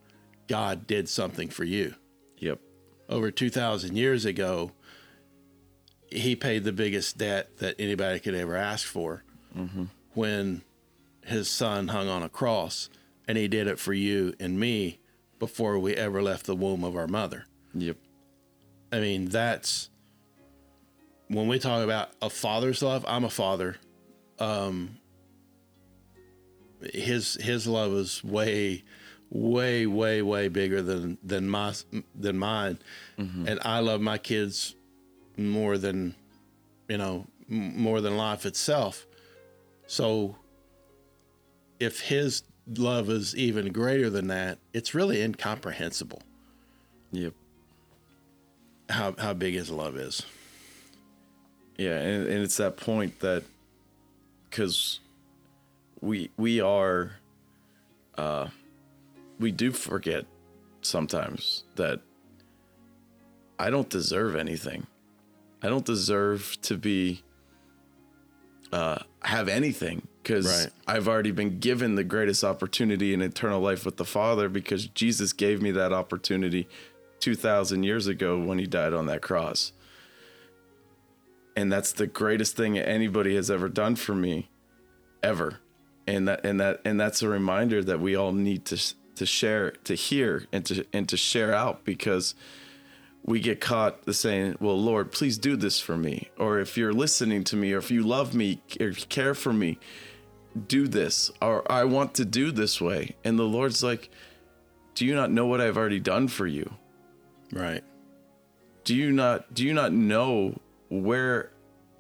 God 0.48 0.88
did 0.88 1.10
something 1.10 1.50
for 1.50 1.64
you 1.66 1.96
Yep. 2.40 2.60
Over 3.10 3.32
2,000 3.32 3.96
years 3.96 4.26
ago, 4.26 4.72
he 6.12 6.36
paid 6.36 6.64
the 6.64 6.72
biggest 6.72 7.18
debt 7.18 7.58
that 7.58 7.76
anybody 7.80 8.20
could 8.20 8.36
ever 8.36 8.56
ask 8.56 8.88
for 8.88 9.24
when 10.14 10.62
his 11.26 11.50
son 11.50 11.90
hung 11.90 12.08
on 12.08 12.24
a 12.24 12.30
cross. 12.30 12.90
And 13.28 13.38
he 13.38 13.48
did 13.50 13.68
it 13.68 13.78
for 13.78 13.94
you 13.94 14.34
and 14.40 14.58
me 14.60 15.00
before 15.40 15.78
we 15.80 15.94
ever 15.96 16.22
left 16.22 16.46
the 16.46 16.56
womb 16.56 16.84
of 16.84 16.96
our 16.96 17.08
mother. 17.08 17.46
Yep. 17.74 17.98
I 18.92 19.00
mean, 19.00 19.26
that's 19.26 19.90
when 21.28 21.48
we 21.48 21.60
talk 21.60 21.84
about 21.84 22.12
a 22.22 22.30
father's 22.30 22.82
love, 22.82 23.04
I'm 23.08 23.26
a 23.26 23.30
father. 23.30 23.78
Um, 24.40 24.98
his 26.94 27.36
his 27.36 27.68
love 27.68 27.94
is 27.94 28.24
way, 28.24 28.84
way, 29.30 29.86
way, 29.86 30.22
way 30.22 30.48
bigger 30.48 30.82
than 30.82 31.18
than 31.24 31.50
my 31.50 31.74
than 32.16 32.38
mine, 32.38 32.80
and 33.18 33.60
I 33.64 33.80
love 33.80 34.02
my 34.02 34.18
kids 34.18 34.76
more 35.38 35.78
than 35.78 36.16
you 36.88 36.98
know 36.98 37.28
more 37.48 38.02
than 38.02 38.18
life 38.18 38.46
itself. 38.46 39.06
So, 39.88 40.36
if 41.80 42.02
his 42.02 42.44
love 42.76 43.10
is 43.10 43.36
even 43.36 43.72
greater 43.72 44.10
than 44.10 44.28
that, 44.28 44.58
it's 44.74 44.94
really 44.94 45.22
incomprehensible 45.22 46.22
Yep. 47.12 47.34
how 48.90 49.16
how 49.18 49.34
big 49.34 49.54
his 49.54 49.70
love 49.70 49.96
is. 49.98 50.24
Yeah, 51.78 52.00
and, 52.00 52.28
and 52.28 52.44
it's 52.44 52.58
that 52.58 52.76
point 52.78 53.20
that 53.20 53.44
because 54.50 55.00
we 56.02 56.30
we 56.38 56.60
are 56.60 57.12
uh 58.18 58.48
we 59.40 59.52
do 59.52 59.72
forget 59.72 60.26
sometimes 60.82 61.64
that 61.76 62.02
I 63.60 63.70
don't 63.70 63.90
deserve 63.90 64.36
anything. 64.36 64.88
I 65.62 65.70
don't 65.70 65.86
deserve 65.86 66.58
to 66.64 66.78
be 66.78 67.24
uh 68.72 69.00
have 69.24 69.48
anything 69.48 70.08
because 70.22 70.46
Right. 70.46 70.72
I've 70.86 71.08
already 71.08 71.32
been 71.32 71.60
given 71.60 71.96
the 71.96 72.04
greatest 72.04 72.44
opportunity 72.44 73.14
in 73.14 73.22
eternal 73.22 73.62
life 73.62 73.86
with 73.86 73.98
the 73.98 74.06
Father 74.06 74.50
because 74.50 74.88
Jesus 74.88 75.32
gave 75.34 75.62
me 75.62 75.72
that 75.72 75.94
opportunity 75.94 76.68
2,000 77.20 77.84
years 77.84 78.08
ago 78.08 78.38
when 78.38 78.60
he 78.60 78.68
died 78.68 78.94
on 78.94 79.06
that 79.08 79.22
cross. 79.22 79.72
And 81.56 81.72
that's 81.72 81.92
the 81.94 82.08
greatest 82.08 82.56
thing 82.56 82.78
anybody 82.78 83.36
has 83.36 83.50
ever 83.50 83.68
done 83.70 83.96
for 83.96 84.14
me, 84.14 84.50
ever. 85.24 85.60
And 86.06 86.28
that 86.28 86.46
and 86.46 86.60
that 86.60 86.82
and 86.86 87.00
that's 87.00 87.22
a 87.22 87.28
reminder 87.30 87.84
that 87.84 88.00
we 88.00 88.16
all 88.16 88.32
need 88.32 88.66
to 88.66 88.78
to 89.18 89.26
share, 89.26 89.72
to 89.84 89.96
hear, 89.96 90.46
and 90.52 90.66
to 90.66 90.86
and 90.94 91.08
to 91.10 91.18
share 91.18 91.54
out 91.54 91.84
because 91.84 92.36
we 93.24 93.40
get 93.40 93.60
caught 93.60 94.06
the 94.06 94.14
saying, 94.14 94.58
"Well, 94.60 94.82
Lord, 94.82 95.12
please 95.12 95.38
do 95.38 95.56
this 95.56 95.80
for 95.80 95.98
me," 95.98 96.30
or 96.38 96.60
if 96.60 96.78
you're 96.78 96.94
listening 96.94 97.44
to 97.46 97.56
me, 97.56 97.74
or 97.74 97.78
if 97.78 97.92
you 97.92 98.04
love 98.04 98.34
me, 98.34 98.62
or 98.80 98.92
care 98.92 99.34
for 99.34 99.54
me, 99.54 99.78
do 100.68 100.88
this, 100.88 101.32
or 101.42 101.70
I 101.72 101.84
want 101.84 102.14
to 102.16 102.26
do 102.26 102.52
this 102.52 102.80
way. 102.80 103.16
And 103.24 103.38
the 103.38 103.44
Lord's 103.44 103.84
like, 103.84 104.10
"Do 104.96 105.06
you 105.06 105.14
not 105.14 105.32
know 105.32 105.46
what 105.46 105.62
I've 105.62 105.78
already 105.78 106.00
done 106.00 106.28
for 106.28 106.48
you? 106.48 106.74
Right. 107.52 107.84
Do 108.84 108.96
you 108.96 109.12
not 109.12 109.54
do 109.54 109.66
you 109.66 109.74
not 109.74 109.92
know 109.92 110.60
where 110.90 111.52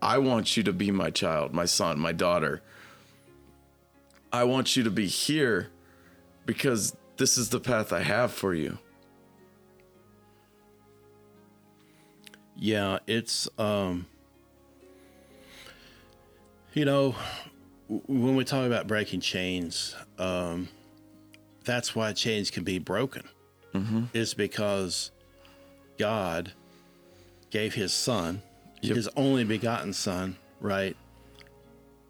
I 0.01 0.19
want 0.19 0.56
you 0.56 0.63
to 0.63 0.73
be 0.73 0.91
my 0.91 1.10
child, 1.10 1.53
my 1.53 1.65
son, 1.65 1.99
my 1.99 2.13
daughter? 2.13 2.62
I 4.32 4.43
want 4.43 4.75
you 4.75 4.84
to 4.84 4.91
be 4.91 5.08
here 5.08 5.69
because 6.45 6.95
this 7.17 7.38
is 7.38 7.49
the 7.49 7.60
path 7.60 7.91
I 7.93 8.01
have 8.01 8.32
for 8.32 8.53
you." 8.53 8.77
Yeah, 12.56 12.99
it's 13.08 13.47
um 13.60 14.08
you 16.73 16.86
know 16.86 17.15
when 17.88 18.36
we 18.36 18.43
talk 18.43 18.65
about 18.65 18.88
breaking 18.88 19.21
chains, 19.21 19.95
um 20.17 20.67
that's 21.63 21.95
why 21.95 22.13
chains 22.13 22.49
can 22.49 22.63
be 22.63 22.80
broken. 22.80 23.23
Is 24.13 24.34
because 24.34 25.12
God 25.99 26.53
gave 27.51 27.75
his 27.75 27.93
son, 27.93 28.41
Yep. 28.82 28.95
his 28.95 29.08
only 29.15 29.43
begotten 29.43 29.93
son, 29.93 30.36
right? 30.60 30.97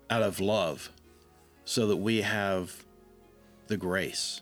Out 0.09 0.23
of 0.23 0.39
love 0.39 0.89
so 1.65 1.87
that 1.87 1.97
we 1.97 2.21
have 2.21 2.85
the 3.67 3.75
grace. 3.75 4.41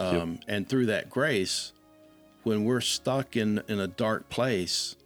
Um, 0.00 0.40
and 0.48 0.68
through 0.68 0.86
that 0.86 1.10
grace, 1.10 1.72
when 2.42 2.64
we're 2.64 2.80
stuck 2.80 3.36
in, 3.36 3.62
in 3.68 3.78
a 3.78 3.86
dark 3.86 4.28
place, 4.28 4.96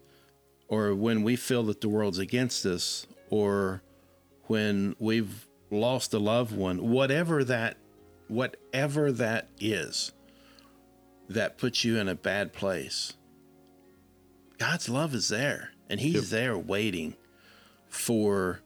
or 0.69 0.95
when 0.95 1.23
we 1.23 1.37
feel 1.37 1.65
that 1.65 1.81
the 1.81 1.89
world's 1.89 2.19
against 2.19 2.65
us, 2.65 3.07
or 3.31 3.83
when 4.45 4.95
we've 4.99 5.47
lost 5.71 6.15
a 6.15 6.19
loved 6.19 6.57
one, 6.57 6.91
whatever 6.91 7.43
that 7.45 7.77
whatever 8.29 9.13
that 9.13 9.49
is 9.61 10.13
that 11.29 11.59
puts 11.59 11.85
you 11.85 11.99
in 11.99 12.09
a 12.09 12.15
bad 12.15 12.53
place. 12.53 13.15
God's 14.59 14.89
love 14.89 15.15
is 15.15 15.29
there 15.29 15.73
and 15.91 16.01
he's 16.01 16.15
Yep. 16.15 16.41
there 16.41 16.59
waiting 16.59 17.17
for 17.89 18.61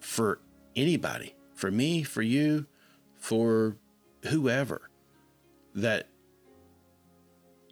for 0.00 0.40
anybody, 0.74 1.34
for 1.54 1.70
me, 1.70 2.02
for 2.02 2.22
you, 2.22 2.66
for 3.16 3.76
whoever 4.24 4.88
that 5.74 6.08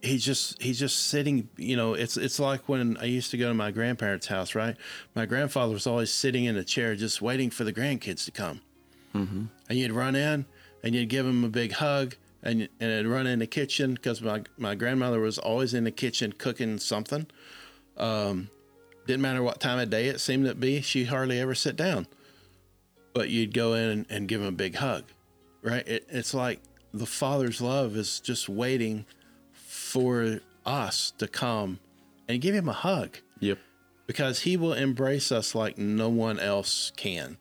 he's 0.02 0.24
just 0.24 0.60
he's 0.62 0.78
just 0.78 1.08
sitting 1.08 1.48
you 1.56 1.76
know 1.76 1.94
it's 1.94 2.16
it's 2.16 2.40
like 2.40 2.68
when 2.68 2.96
i 2.98 3.04
used 3.04 3.30
to 3.30 3.36
go 3.36 3.48
to 3.48 3.54
my 3.54 3.70
grandparents 3.70 4.26
house 4.26 4.54
right? 4.54 4.76
My 5.14 5.26
grandfather 5.26 5.72
was 5.72 5.86
always 5.86 6.12
sitting 6.12 6.44
in 6.44 6.56
a 6.56 6.64
chair 6.64 6.94
just 6.96 7.20
waiting 7.20 7.50
for 7.50 7.64
the 7.64 7.72
grandkids 7.72 8.24
to 8.24 8.30
come. 8.30 8.60
And 9.68 9.78
you'd 9.78 9.92
run 9.92 10.14
in 10.16 10.46
and 10.82 10.94
you'd 10.94 11.08
give 11.08 11.26
him 11.26 11.44
a 11.44 11.48
big 11.48 11.72
hug 11.72 12.16
and 12.42 12.68
and 12.80 12.90
it'd 12.90 13.06
run 13.06 13.26
in 13.26 13.40
the 13.40 13.46
kitchen 13.46 13.94
because 13.94 14.22
my 14.22 14.42
my 14.56 14.74
grandmother 14.74 15.20
was 15.20 15.38
always 15.38 15.74
in 15.74 15.84
the 15.84 15.90
kitchen 15.90 16.32
cooking 16.32 16.78
something. 16.78 17.26
Um 17.96 18.48
didn't 19.06 19.22
matter 19.22 19.42
what 19.42 19.60
time 19.60 19.78
of 19.78 19.90
day 19.90 20.06
it 20.06 20.20
seemed 20.20 20.46
to 20.46 20.54
be 20.54 20.80
she 20.80 21.04
hardly 21.04 21.40
ever 21.40 21.54
sit 21.54 21.76
down. 21.76 22.06
But 23.12 23.28
you'd 23.28 23.52
go 23.52 23.74
in 23.74 23.90
and, 23.90 24.06
and 24.08 24.28
give 24.28 24.40
him 24.40 24.46
a 24.46 24.52
big 24.52 24.76
hug 24.76 25.04
right? 25.62 25.86
It, 25.86 26.06
it's 26.08 26.32
like 26.34 26.60
the 26.92 27.06
father's 27.06 27.60
love 27.60 27.96
is 27.96 28.20
just 28.20 28.48
waiting 28.48 29.06
for 29.52 30.40
us 30.66 31.12
to 31.18 31.26
come 31.28 31.78
and 32.28 32.40
give 32.40 32.54
him 32.54 32.68
a 32.68 32.72
hug. 32.72 33.18
Yep. 33.40 33.58
because 34.06 34.40
he 34.40 34.56
will 34.56 34.74
embrace 34.74 35.30
us 35.32 35.54
like 35.54 35.78
no 35.78 36.08
one 36.08 36.38
else 36.38 36.92
can. 36.96 37.36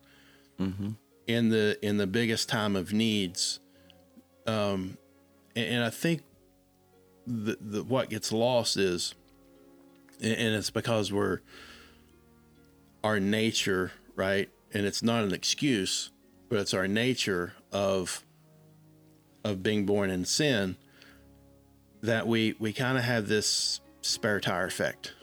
In 1.27 1.49
the 1.49 1.77
in 1.81 1.97
the 1.97 2.07
biggest 2.07 2.49
time 2.49 2.75
of 2.75 2.91
needs 2.91 3.59
um 4.47 4.97
and, 5.55 5.65
and 5.65 5.83
i 5.83 5.89
think 5.89 6.23
the, 7.27 7.57
the 7.61 7.83
what 7.83 8.09
gets 8.09 8.31
lost 8.31 8.75
is 8.77 9.13
and 10.21 10.55
it's 10.55 10.69
because 10.69 11.11
we're 11.13 11.39
our 13.03 13.19
nature 13.19 13.91
right? 14.15 14.49
And 14.73 14.85
it's 14.85 15.01
not 15.03 15.23
an 15.23 15.33
excuse 15.33 16.11
but 16.49 16.59
it's 16.59 16.73
our 16.73 16.87
nature 16.87 17.53
of 17.71 18.25
of 19.49 19.63
being 19.63 19.85
born 19.85 20.09
in 20.09 20.25
sin 20.25 20.77
that 22.01 22.27
we 22.27 22.55
we 22.59 22.71
kind 22.71 22.97
of 22.97 23.03
have 23.03 23.27
this 23.27 23.81
spare 24.01 24.39
tire 24.39 24.65
effect 24.65 25.13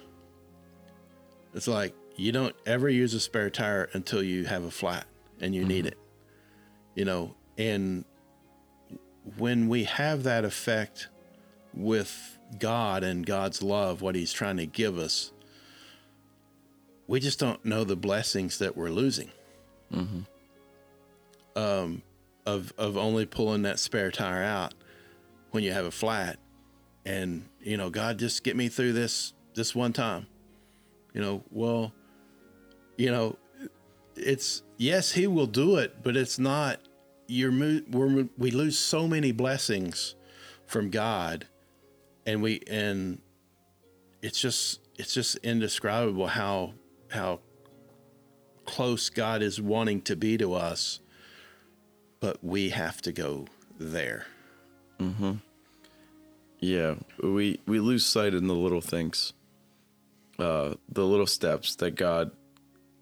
it's 1.54 1.66
like 1.66 1.94
you 2.16 2.32
don't 2.32 2.54
ever 2.66 2.88
use 2.88 3.14
a 3.14 3.20
spare 3.20 3.50
tire 3.50 3.88
until 3.94 4.22
you 4.22 4.44
have 4.44 4.64
a 4.64 4.70
flat 4.70 5.06
and 5.40 5.54
you 5.54 5.64
need 5.64 5.86
it. 5.86 5.98
You 6.94 7.04
know, 7.04 7.34
and 7.58 8.04
when 9.36 9.68
we 9.68 9.84
have 9.84 10.22
that 10.24 10.44
effect 10.44 11.08
with 11.74 12.38
God 12.58 13.04
and 13.04 13.24
God's 13.24 13.62
love, 13.62 14.00
what 14.02 14.14
He's 14.14 14.32
trying 14.32 14.58
to 14.58 14.66
give 14.66 14.98
us, 14.98 15.32
we 17.06 17.20
just 17.20 17.38
don't 17.38 17.64
know 17.64 17.84
the 17.84 17.96
blessings 17.96 18.58
that 18.58 18.76
we're 18.76 18.90
losing. 18.90 19.30
Um, 21.54 22.02
of 22.46 22.72
of 22.78 22.96
only 22.96 23.26
pulling 23.26 23.62
that 23.62 23.78
spare 23.78 24.10
tire 24.10 24.42
out 24.42 24.74
when 25.50 25.64
you 25.64 25.72
have 25.72 25.84
a 25.84 25.90
flat, 25.90 26.38
and 27.04 27.48
you 27.60 27.76
know, 27.76 27.90
God, 27.90 28.18
just 28.18 28.44
get 28.44 28.56
me 28.56 28.68
through 28.68 28.92
this 28.92 29.34
this 29.54 29.74
one 29.74 29.92
time. 29.92 30.26
You 31.12 31.22
know 31.22 31.42
well 31.50 31.92
you 32.96 33.10
know 33.10 33.36
it's 34.16 34.62
yes 34.76 35.12
he 35.12 35.26
will 35.26 35.46
do 35.46 35.76
it 35.76 36.02
but 36.02 36.16
it's 36.16 36.38
not 36.38 36.80
you're 37.26 37.52
we're, 37.90 38.28
we 38.38 38.50
lose 38.50 38.78
so 38.78 39.08
many 39.08 39.32
blessings 39.32 40.14
from 40.66 40.90
god. 40.90 41.46
And 42.24 42.42
we 42.42 42.60
and 42.68 43.20
it's 44.20 44.40
just 44.40 44.80
it's 44.96 45.14
just 45.14 45.36
indescribable 45.38 46.26
how 46.26 46.74
how 47.10 47.40
close 48.64 49.10
god 49.10 49.42
is 49.42 49.60
wanting 49.60 50.02
to 50.02 50.16
be 50.16 50.36
to 50.36 50.52
us 50.52 51.00
but 52.20 52.42
we 52.42 52.70
have 52.70 53.00
to 53.02 53.12
go 53.12 53.46
there 53.78 54.26
Mm-hmm. 55.00 55.32
Yeah, 56.58 56.94
we 57.22 57.60
we 57.66 57.80
lose 57.80 58.04
sight 58.04 58.34
in 58.34 58.46
the 58.46 58.54
little 58.54 58.80
things, 58.80 59.32
uh, 60.38 60.74
the 60.88 61.04
little 61.04 61.26
steps 61.26 61.74
that 61.76 61.96
God 61.96 62.30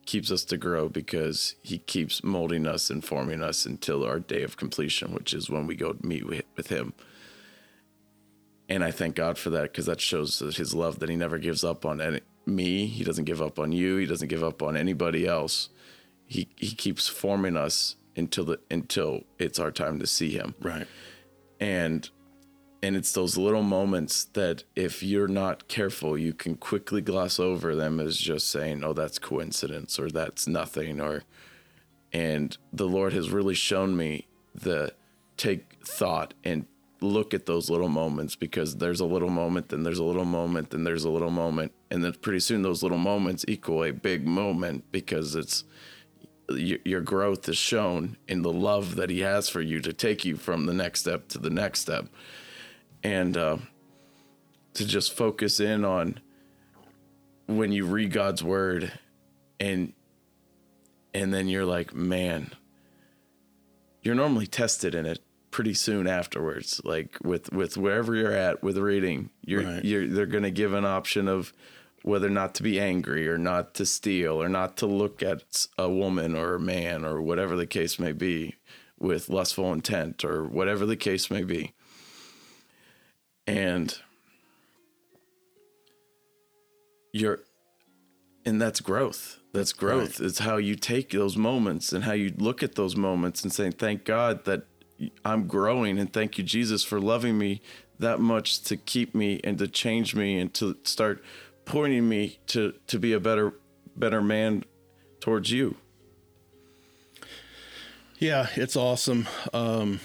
keeps 0.07 0.31
us 0.31 0.45
to 0.47 0.57
grow 0.57 0.89
because 0.89 1.55
He 1.63 1.79
keeps 1.79 2.25
molding 2.25 2.67
us 2.67 2.91
and 2.91 3.05
forming 3.05 3.43
us 3.43 3.65
until 3.65 4.05
our 4.05 4.19
day 4.19 4.43
of 4.43 4.57
completion, 4.57 5.15
which 5.15 5.33
is 5.33 5.49
when 5.49 5.67
we 5.67 5.77
go 5.77 5.97
meet 6.03 6.27
with, 6.27 6.67
Him. 6.67 6.95
And 8.69 8.83
I 8.83 8.91
thank 8.91 9.15
God 9.15 9.39
for 9.39 9.51
that 9.51 9.65
because 9.65 9.87
that 9.87 10.01
shows 10.01 10.41
His 10.57 10.75
love 10.75 10.99
that 10.99 11.09
He 11.09 11.17
never 11.17 11.39
gives 11.39 11.63
up 11.63 11.87
on 11.87 12.01
any, 12.01 12.21
me. 12.45 12.87
He 12.87 13.05
doesn't 13.05 13.25
give 13.25 13.41
up 13.41 13.59
on 13.59 13.71
you. 13.71 13.97
He 13.97 14.07
doesn't 14.07 14.29
give 14.29 14.43
up 14.43 14.63
on 14.63 14.77
anybody 14.77 15.27
else. 15.27 15.69
He 16.27 16.49
He 16.57 16.75
keeps 16.75 17.07
forming 17.07 17.57
us 17.57 17.95
until 18.17 18.45
the 18.45 18.61
until 18.71 19.25
it's 19.39 19.59
our 19.59 19.71
time 19.71 19.99
to 20.01 20.07
see 20.07 20.31
Him. 20.31 20.55
Right. 20.61 20.87
And 21.61 22.09
and 22.85 22.97
it's 22.97 23.13
those 23.13 23.39
little 23.39 23.63
moments 23.63 24.27
that 24.35 24.65
if 24.77 25.03
you're 25.03 25.27
not 25.29 25.69
careful 25.69 26.19
you 26.19 26.35
can 26.35 26.55
quickly 26.55 27.01
gloss 27.01 27.41
over 27.41 27.75
them 27.75 27.99
as 27.99 28.19
just 28.19 28.51
saying 28.51 28.85
oh 28.85 28.93
that's 28.93 29.19
coincidence 29.19 29.99
or 29.99 30.11
that's 30.11 30.47
nothing 30.47 31.01
or 31.01 31.23
and 32.13 32.59
the 32.75 32.87
lord 32.87 33.15
has 33.15 33.31
really 33.31 33.55
shown 33.55 33.97
me 33.97 34.27
the 34.55 34.93
take 35.39 35.83
thought 35.83 36.35
and 36.45 36.67
look 37.01 37.33
at 37.33 37.47
those 37.47 37.71
little 37.71 37.89
moments 37.89 38.37
because 38.37 38.77
there's 38.77 39.01
a 39.01 39.07
little 39.07 39.31
moment 39.31 39.71
then 39.71 39.83
there's 39.83 39.99
a 39.99 40.05
little 40.05 40.27
moment 40.27 40.69
then 40.69 40.85
there's 40.85 41.05
a 41.05 41.11
little 41.11 41.31
moment 41.31 41.73
and 41.91 42.05
then 42.05 42.13
pretty 42.21 42.41
soon 42.41 42.61
those 42.61 42.83
little 42.83 42.99
moments 42.99 43.47
equal 43.49 43.83
a 43.83 43.93
big 43.93 44.27
moment 44.27 44.85
because 44.93 45.35
it's 45.35 45.65
your, 46.51 46.79
your 46.85 47.01
growth 47.01 47.49
is 47.49 47.57
shown 47.57 48.17
in 48.29 48.43
the 48.43 48.53
love 48.53 48.97
that 48.97 49.11
he 49.11 49.21
has 49.21 49.49
for 49.49 49.61
you 49.61 49.81
to 49.81 49.93
take 49.93 50.25
you 50.25 50.37
from 50.37 50.67
the 50.67 50.75
next 50.75 51.01
step 51.01 51.29
to 51.29 51.39
the 51.39 51.51
next 51.51 51.81
step 51.81 52.07
and 53.03 53.37
uh, 53.37 53.57
to 54.75 54.87
just 54.87 55.17
focus 55.17 55.61
in 55.61 55.85
on 55.85 56.21
when 57.47 57.73
you 57.73 57.85
read 57.85 58.11
god's 58.13 58.43
word 58.43 58.93
and 59.61 59.93
and 61.13 61.33
then 61.33 61.47
you're 61.49 61.65
like 61.67 61.95
man 61.95 62.51
you're 64.03 64.15
normally 64.15 64.47
tested 64.47 64.95
in 64.95 65.07
it 65.07 65.21
pretty 65.55 65.73
soon 65.73 66.09
afterwards. 66.09 66.81
Like 66.85 67.17
with 67.23 67.53
with 67.53 67.77
wherever 67.77 68.15
you're 68.15 68.33
at 68.33 68.63
with 68.63 68.77
reading, 68.77 69.31
you're 69.45 69.63
Right. 69.63 69.85
you're 69.85 70.09
they're 70.09 70.27
going 70.27 70.43
to 70.43 70.51
give 70.51 70.75
an 70.75 70.85
option 70.85 71.29
of 71.29 71.53
whether 72.05 72.29
not 72.29 72.55
to 72.55 72.63
be 72.63 72.79
angry 72.79 73.27
or 73.27 73.39
not 73.39 73.73
to 73.73 73.87
steal 73.87 74.41
or 74.41 74.47
not 74.47 74.77
to 74.77 74.87
look 74.87 75.23
at 75.23 75.67
a 75.79 75.89
woman 75.89 76.37
or 76.37 76.57
a 76.57 76.61
man 76.61 77.03
or 77.03 77.23
whatever 77.23 77.57
the 77.57 77.67
case 77.67 77.99
may 77.99 78.13
be 78.13 78.55
with 78.99 79.31
lustful 79.31 79.73
intent 79.73 80.23
or 80.23 80.45
whatever 80.45 80.85
the 80.85 80.97
case 80.97 81.31
may 81.31 81.43
be. 81.43 81.73
And 83.47 83.97
you're 87.11 87.41
and 88.45 88.61
that's 88.61 88.81
growth. 88.81 89.39
That's 89.55 89.73
growth. 89.73 90.21
It's 90.21 90.41
how 90.41 90.59
you 90.59 90.77
take 90.77 91.11
those 91.11 91.39
moments 91.39 91.91
and 91.91 92.05
how 92.05 92.13
you 92.13 92.35
look 92.37 92.63
at 92.63 92.75
those 92.75 92.97
moments 92.97 93.43
and 93.43 93.53
saying 93.53 93.73
thank 93.73 94.05
god 94.05 94.45
that 94.45 94.67
i'm 95.25 95.47
growing 95.49 95.99
and 95.99 96.13
thank 96.13 96.39
you 96.39 96.45
jesus 96.45 96.85
for 96.85 97.01
loving 97.01 97.37
me 97.37 97.61
that 97.99 98.21
much 98.21 98.63
to 98.63 98.77
keep 98.77 99.13
me 99.15 99.41
and 99.43 99.59
to 99.59 99.67
change 99.67 100.15
me 100.15 100.39
and 100.39 100.55
to 100.55 100.77
start 100.85 101.23
pointing 101.65 102.09
me 102.09 102.39
to 102.49 102.75
to 102.87 102.99
be 102.99 103.13
a 103.13 103.21
better 103.21 103.55
better 103.97 104.21
man 104.21 104.65
towards 105.21 105.51
you 105.51 105.77
Yeah, 108.19 108.47
it's 108.55 108.77
awesome. 108.77 109.29
Um, 109.53 110.01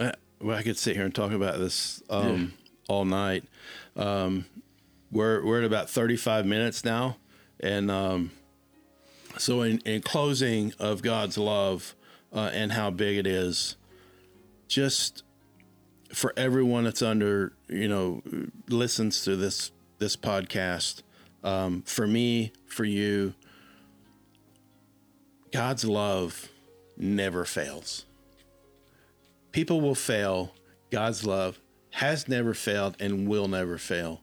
I, 0.00 0.14
well, 0.40 0.56
I 0.56 0.62
could 0.62 0.78
sit 0.78 0.96
here 0.96 1.04
and 1.04 1.14
talk 1.14 1.32
about 1.32 1.58
this 1.58 2.02
um, 2.10 2.54
all 2.88 3.04
night. 3.04 3.44
Um, 3.94 4.46
we're 5.12 5.44
we're 5.44 5.60
at 5.60 5.64
about 5.64 5.88
35 5.88 6.46
minutes 6.46 6.84
now, 6.84 7.18
and 7.60 7.90
um, 7.90 8.32
so 9.38 9.62
in, 9.62 9.78
in 9.84 10.02
closing 10.02 10.72
of 10.78 11.02
God's 11.02 11.38
love 11.38 11.94
uh, 12.32 12.50
and 12.52 12.72
how 12.72 12.90
big 12.90 13.16
it 13.16 13.26
is, 13.26 13.76
just 14.66 15.22
for 16.12 16.32
everyone 16.36 16.84
that's 16.84 17.02
under 17.02 17.52
you 17.68 17.86
know 17.86 18.22
listens 18.68 19.22
to 19.24 19.36
this 19.36 19.70
this 19.98 20.16
podcast, 20.16 21.02
um, 21.42 21.82
for 21.82 22.06
me, 22.06 22.52
for 22.66 22.84
you, 22.84 23.34
God's 25.52 25.84
love 25.84 26.48
never 26.96 27.44
fails. 27.44 28.04
People 29.52 29.80
will 29.80 29.94
fail. 29.94 30.52
God's 30.90 31.24
love 31.24 31.58
has 31.90 32.28
never 32.28 32.52
failed 32.52 32.96
and 33.00 33.26
will 33.26 33.48
never 33.48 33.78
fail. 33.78 34.20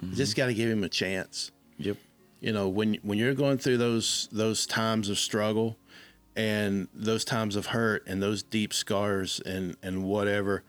You 0.00 0.14
just 0.14 0.36
got 0.36 0.46
to 0.46 0.54
give 0.54 0.70
him 0.70 0.84
a 0.84 0.88
chance. 0.88 1.50
yep 1.78 1.96
You 2.40 2.52
know, 2.52 2.68
when 2.68 2.94
when 3.02 3.18
you're 3.18 3.34
going 3.34 3.58
through 3.58 3.78
those 3.78 4.28
those 4.30 4.66
times 4.66 5.08
of 5.08 5.18
struggle 5.18 5.76
and 6.36 6.88
those 6.94 7.24
times 7.24 7.56
of 7.56 7.66
hurt 7.66 8.06
and 8.06 8.22
those 8.22 8.42
deep 8.42 8.72
scars 8.72 9.40
and 9.44 9.76
and 9.82 10.04
whatever, 10.04 10.62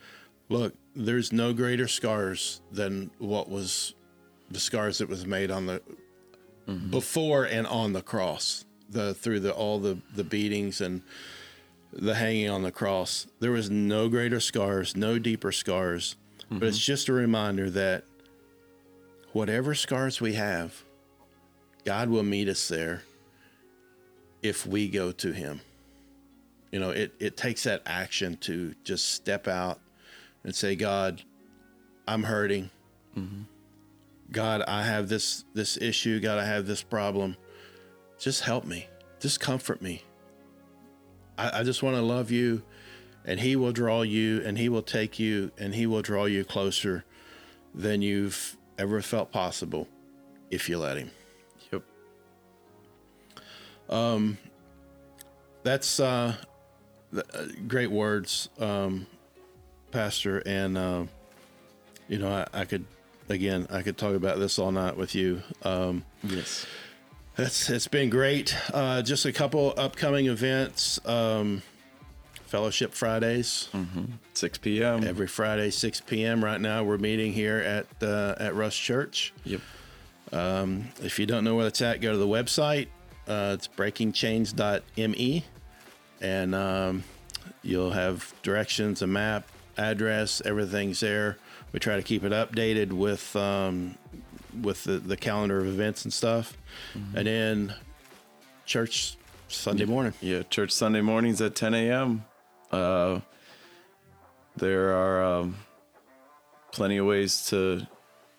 look, 0.50 0.74
there's 0.96 1.32
no 1.32 1.54
greater 1.54 1.88
scars 1.88 2.62
than 2.72 3.12
what 3.20 3.50
was 3.50 3.94
the 4.50 4.60
scars 4.60 4.98
that 5.00 5.10
was 5.10 5.26
made 5.26 5.52
on 5.52 5.66
the 5.66 5.82
before 6.90 7.46
and 7.46 7.66
on 7.68 7.94
the 7.94 8.02
cross. 8.02 8.66
The 8.90 9.14
through 9.14 9.42
the 9.42 9.54
all 9.54 9.80
the 9.80 9.98
the 10.16 10.24
beatings 10.24 10.80
and 10.82 11.02
the 11.92 12.16
hanging 12.16 12.50
on 12.50 12.64
the 12.64 12.72
cross. 12.72 13.28
There 13.40 13.52
was 13.52 13.70
no 13.70 14.10
greater 14.10 14.40
scars, 14.40 14.96
no 14.96 15.20
deeper 15.20 15.52
scars, 15.52 16.16
but 16.50 16.64
it's 16.64 16.78
mm-hmm. 16.78 16.84
just 16.84 17.10
a 17.10 17.14
reminder 17.14 17.70
that 17.72 18.04
whatever 19.34 19.76
scars 19.76 20.22
we 20.22 20.34
have, 20.34 20.84
God 21.86 22.10
will 22.10 22.24
meet 22.24 22.48
us 22.48 22.68
there 22.68 23.04
if 24.42 24.66
we 24.66 24.88
go 24.88 25.12
to 25.14 25.32
Him. 25.32 25.62
You 26.72 26.80
know, 26.80 26.90
it, 26.92 27.14
it 27.20 27.38
takes 27.38 27.64
that 27.64 27.82
action 27.86 28.38
to 28.42 28.76
just 28.84 29.14
step 29.14 29.48
out 29.48 29.80
and 30.44 30.54
say, 30.54 30.76
God, 30.76 31.22
I'm 32.08 32.24
hurting. 32.24 32.70
Mm-hmm. 33.18 33.44
God, 34.32 34.62
I 34.68 34.84
have 34.84 35.08
this 35.10 35.46
this 35.54 35.78
issue. 35.78 36.20
God, 36.20 36.38
I 36.38 36.46
have 36.46 36.68
this 36.68 36.84
problem. 36.84 37.38
Just 38.20 38.44
help 38.44 38.66
me. 38.66 38.88
Just 39.20 39.40
comfort 39.40 39.82
me. 39.82 40.04
I, 41.38 41.60
I 41.60 41.64
just 41.64 41.82
want 41.84 41.96
to 41.96 42.02
love 42.02 42.32
you, 42.32 42.64
and 43.26 43.40
He 43.40 43.56
will 43.56 43.72
draw 43.72 44.02
you, 44.02 44.42
and 44.44 44.58
He 44.58 44.70
will 44.70 44.82
take 44.82 45.20
you, 45.20 45.52
and 45.58 45.74
He 45.76 45.86
will 45.86 46.02
draw 46.02 46.26
you 46.26 46.44
closer 46.44 47.06
than 47.74 48.02
you've 48.02 48.58
ever 48.78 49.02
felt 49.02 49.32
possible 49.32 49.88
if 50.50 50.68
you 50.68 50.78
let 50.78 50.98
Him. 50.98 51.12
yep 51.72 51.84
Um, 53.90 54.38
That's 55.64 56.00
uh, 56.00 56.36
uh, 57.16 57.22
great 57.68 57.92
words, 57.92 58.50
um, 58.60 59.08
Pastor, 59.92 60.44
and 60.46 60.78
uh, 60.78 61.04
you 62.08 62.20
know 62.20 62.30
I, 62.54 62.62
I 62.62 62.66
could 62.66 62.86
again 63.30 63.68
I 63.70 63.82
could 63.82 63.98
talk 63.98 64.16
about 64.16 64.40
this 64.40 64.58
all 64.60 64.72
night 64.72 64.98
with 64.98 65.16
you. 65.16 65.42
Um, 65.64 66.04
yes 66.24 66.66
That's 67.36 67.70
it's 67.70 67.88
been 67.88 68.10
great. 68.10 68.56
Uh, 68.74 69.02
just 69.04 69.26
a 69.26 69.32
couple 69.32 69.74
upcoming 69.78 70.26
events. 70.28 71.00
Um, 71.06 71.62
Fellowship 72.46 72.94
Fridays 72.94 73.68
6 74.34 74.58
p.m 74.60 75.04
every 75.04 75.28
Friday, 75.28 75.70
6 75.70 76.02
p.m. 76.02 76.44
Right 76.44 76.60
now, 76.62 76.84
we're 76.84 76.98
meeting 76.98 77.34
here 77.34 77.58
at 77.58 77.86
uh, 78.02 78.36
at 78.40 78.56
Rush 78.56 78.82
Church. 78.82 79.34
yep 79.44 79.62
If 80.32 81.20
you 81.20 81.26
don't 81.26 81.44
know 81.44 81.56
where 81.56 81.66
that's 81.66 81.82
at, 81.82 82.02
go 82.02 82.12
to 82.12 82.18
the 82.18 82.28
website. 82.28 82.88
Uh, 83.28 83.56
it's 83.58 83.68
breakingchains.me, 83.68 85.44
and 86.22 86.56
um, 86.56 87.04
you'll 87.62 87.92
have 87.92 88.34
directions, 88.42 89.02
a 89.02 89.08
map, 89.08 89.48
address, 89.78 90.42
everything's 90.46 91.02
there. 91.02 91.38
We 91.72 91.80
try 91.80 91.96
to 91.96 92.04
keep 92.04 92.24
it 92.24 92.32
updated 92.32 92.94
with 92.94 93.36
um, 93.36 93.98
with 94.62 94.84
the, 94.86 94.98
the 94.98 95.18
calendar 95.18 95.60
of 95.60 95.68
events 95.68 96.04
and 96.04 96.14
stuff, 96.14 96.58
and 97.16 97.28
then 97.28 97.74
church 98.66 99.18
Sunday 99.48 99.86
morning. 99.86 100.14
Yeah, 100.22 100.44
church 100.44 100.72
Sunday 100.72 101.02
mornings 101.02 101.42
at 101.42 101.56
10 101.56 101.74
a.m. 101.74 102.26
Uh, 102.72 103.20
there 104.56 104.94
are 104.94 105.24
um, 105.24 105.56
plenty 106.72 106.98
of 106.98 107.06
ways 107.06 107.48
to 107.48 107.88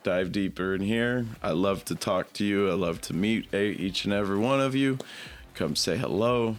dive 0.03 0.33
deeper 0.33 0.74
in 0.74 0.81
here. 0.81 1.26
I 1.43 1.53
love 1.53 1.85
to 1.87 1.95
talk 1.95 2.33
to 2.35 2.45
you. 2.45 2.70
I 2.70 2.74
love 2.74 3.01
to 3.03 3.14
meet 3.14 3.53
each 3.55 4.05
and 4.05 4.12
every 4.12 4.39
one 4.39 4.61
of 4.61 4.74
you. 4.74 4.99
Come 5.55 5.76
say 5.76 5.97
hello. 5.97 6.57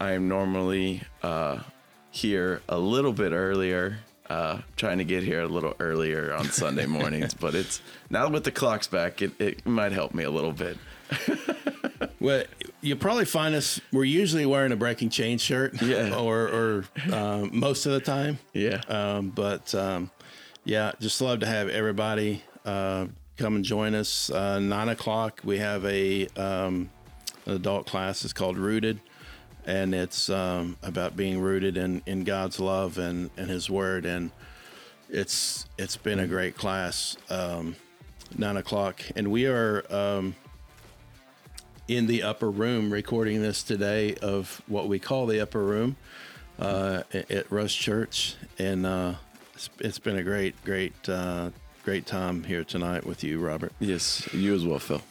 I 0.00 0.12
am 0.12 0.28
normally 0.28 1.02
uh, 1.22 1.60
here 2.10 2.62
a 2.68 2.78
little 2.78 3.12
bit 3.12 3.32
earlier. 3.32 3.98
Uh, 4.28 4.60
trying 4.76 4.98
to 4.98 5.04
get 5.04 5.22
here 5.22 5.40
a 5.40 5.48
little 5.48 5.74
earlier 5.80 6.34
on 6.34 6.44
Sunday 6.50 6.84
mornings, 6.86 7.32
but 7.32 7.54
it's 7.54 7.80
now 8.10 8.28
with 8.28 8.44
the 8.44 8.50
clocks 8.50 8.86
back, 8.86 9.22
it, 9.22 9.32
it 9.40 9.66
might 9.66 9.92
help 9.92 10.12
me 10.14 10.24
a 10.24 10.30
little 10.30 10.52
bit. 10.52 10.76
Well, 12.20 12.42
you'll 12.80 12.98
probably 12.98 13.24
find 13.26 13.54
us. 13.54 13.80
We're 13.92 14.02
usually 14.02 14.44
wearing 14.44 14.72
a 14.72 14.76
Breaking 14.76 15.08
Chain 15.08 15.38
shirt, 15.38 15.80
Yeah. 15.80 16.16
or 16.18 16.48
or 16.48 16.84
um, 17.14 17.50
most 17.52 17.86
of 17.86 17.92
the 17.92 18.00
time. 18.00 18.40
Yeah. 18.52 18.80
Um, 18.88 19.30
but 19.30 19.72
um, 19.74 20.10
yeah, 20.64 20.92
just 21.00 21.20
love 21.20 21.38
to 21.40 21.46
have 21.46 21.68
everybody 21.68 22.42
uh, 22.64 23.06
come 23.36 23.54
and 23.54 23.64
join 23.64 23.94
us. 23.94 24.30
Uh, 24.30 24.58
Nine 24.58 24.88
o'clock, 24.88 25.40
we 25.44 25.58
have 25.58 25.84
a 25.84 26.26
um, 26.36 26.90
an 27.46 27.52
adult 27.54 27.86
class. 27.86 28.24
It's 28.24 28.32
called 28.32 28.58
Rooted, 28.58 29.00
and 29.68 29.94
it's 29.94 30.30
um, 30.30 30.78
about 30.82 31.14
being 31.14 31.40
rooted 31.40 31.76
in, 31.76 32.00
in 32.06 32.24
God's 32.24 32.58
love 32.58 32.96
and, 32.96 33.30
and 33.36 33.50
His 33.50 33.68
Word. 33.68 34.06
And 34.06 34.30
it's 35.10 35.66
it's 35.76 35.96
been 35.96 36.18
a 36.18 36.26
great 36.26 36.56
class. 36.56 37.16
Um, 37.30 37.76
nine 38.36 38.56
o'clock, 38.56 39.02
and 39.14 39.30
we 39.30 39.46
are 39.46 39.84
um, 39.90 40.34
in 41.86 42.06
the 42.06 42.22
upper 42.22 42.50
room 42.50 42.90
recording 42.90 43.42
this 43.42 43.62
today 43.62 44.14
of 44.16 44.62
what 44.66 44.88
we 44.88 44.98
call 44.98 45.26
the 45.26 45.40
upper 45.40 45.62
room 45.62 45.96
uh, 46.58 47.02
at- 47.12 47.50
Rush 47.50 47.78
Church, 47.78 48.36
and 48.58 48.86
uh, 48.86 49.14
it's, 49.54 49.70
it's 49.80 49.98
been 49.98 50.16
a 50.16 50.22
great, 50.22 50.62
great, 50.64 51.08
uh, 51.08 51.50
great 51.84 52.06
time 52.06 52.44
here 52.44 52.64
tonight 52.64 53.04
with 53.06 53.22
you, 53.22 53.38
Robert. 53.38 53.72
Yes, 53.80 54.28
you 54.32 54.54
as 54.54 54.64
well, 54.64 54.78
Phil. 54.78 55.02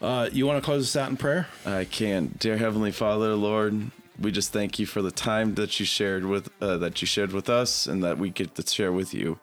Uh, 0.00 0.28
you 0.32 0.46
want 0.46 0.62
to 0.62 0.64
close 0.64 0.84
us 0.84 0.96
out 0.96 1.10
in 1.10 1.16
prayer? 1.16 1.48
I 1.66 1.84
can. 1.84 2.34
Dear 2.38 2.56
Heavenly 2.56 2.92
Father, 2.92 3.34
Lord, 3.34 3.90
we 4.18 4.30
just 4.30 4.52
thank 4.52 4.78
you 4.78 4.86
for 4.86 5.02
the 5.02 5.10
time 5.10 5.54
that 5.54 5.80
you 5.80 5.86
shared 5.86 6.24
with 6.24 6.50
uh, 6.62 6.76
that 6.78 7.00
you 7.00 7.06
shared 7.06 7.32
with 7.32 7.50
us, 7.50 7.86
and 7.86 8.02
that 8.04 8.16
we 8.18 8.30
get 8.30 8.54
to 8.54 8.62
share 8.62 8.92
with 8.92 9.12
you. 9.12 9.40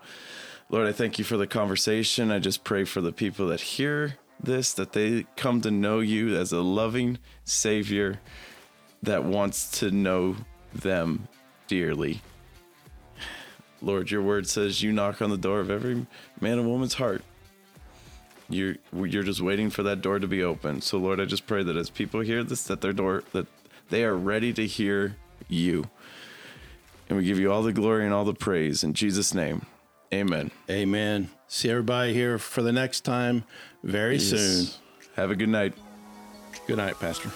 Lord, 0.69 0.87
I 0.87 0.93
thank 0.93 1.19
you 1.19 1.25
for 1.25 1.37
the 1.37 1.45
conversation. 1.45 2.31
I 2.31 2.39
just 2.39 2.63
pray 2.63 2.85
for 2.85 3.01
the 3.01 3.11
people 3.11 3.47
that 3.47 3.61
hear 3.61 4.17
this, 4.41 4.73
that 4.73 4.93
they 4.93 5.25
come 5.35 5.61
to 5.61 5.71
know 5.71 5.99
you 5.99 6.35
as 6.35 6.51
a 6.51 6.61
loving 6.61 7.19
Savior 7.43 8.19
that 9.03 9.23
wants 9.23 9.69
to 9.79 9.91
know 9.91 10.37
them 10.73 11.27
dearly. 11.67 12.21
Lord, 13.81 14.09
your 14.09 14.21
word 14.21 14.47
says 14.47 14.81
you 14.81 14.91
knock 14.91 15.21
on 15.21 15.29
the 15.29 15.37
door 15.37 15.59
of 15.59 15.69
every 15.69 16.07
man 16.39 16.59
and 16.59 16.67
woman's 16.67 16.95
heart. 16.95 17.23
You're 18.49 18.75
you're 18.93 19.23
just 19.23 19.41
waiting 19.41 19.69
for 19.69 19.81
that 19.83 20.01
door 20.01 20.19
to 20.19 20.27
be 20.27 20.43
open. 20.43 20.81
So 20.81 20.97
Lord, 20.97 21.19
I 21.19 21.25
just 21.25 21.47
pray 21.47 21.63
that 21.63 21.75
as 21.75 21.89
people 21.89 22.19
hear 22.21 22.43
this, 22.43 22.63
that 22.65 22.81
their 22.81 22.93
door 22.93 23.23
that 23.33 23.47
they 23.89 24.03
are 24.03 24.15
ready 24.15 24.53
to 24.53 24.65
hear 24.67 25.15
you. 25.47 25.89
And 27.09 27.17
we 27.17 27.23
give 27.25 27.39
you 27.39 27.51
all 27.51 27.61
the 27.63 27.73
glory 27.73 28.05
and 28.05 28.13
all 28.13 28.25
the 28.25 28.33
praise 28.33 28.83
in 28.83 28.93
Jesus' 28.93 29.33
name. 29.33 29.65
Amen. 30.13 30.51
Amen. 30.69 31.29
See 31.47 31.69
everybody 31.69 32.13
here 32.13 32.37
for 32.37 32.61
the 32.61 32.71
next 32.71 33.01
time 33.01 33.43
very 33.83 34.15
Yes. 34.17 34.23
soon. 34.29 34.67
Have 35.15 35.31
a 35.31 35.35
good 35.35 35.49
night. 35.49 35.73
Good 36.67 36.77
night, 36.77 36.99
Pastor. 36.99 37.29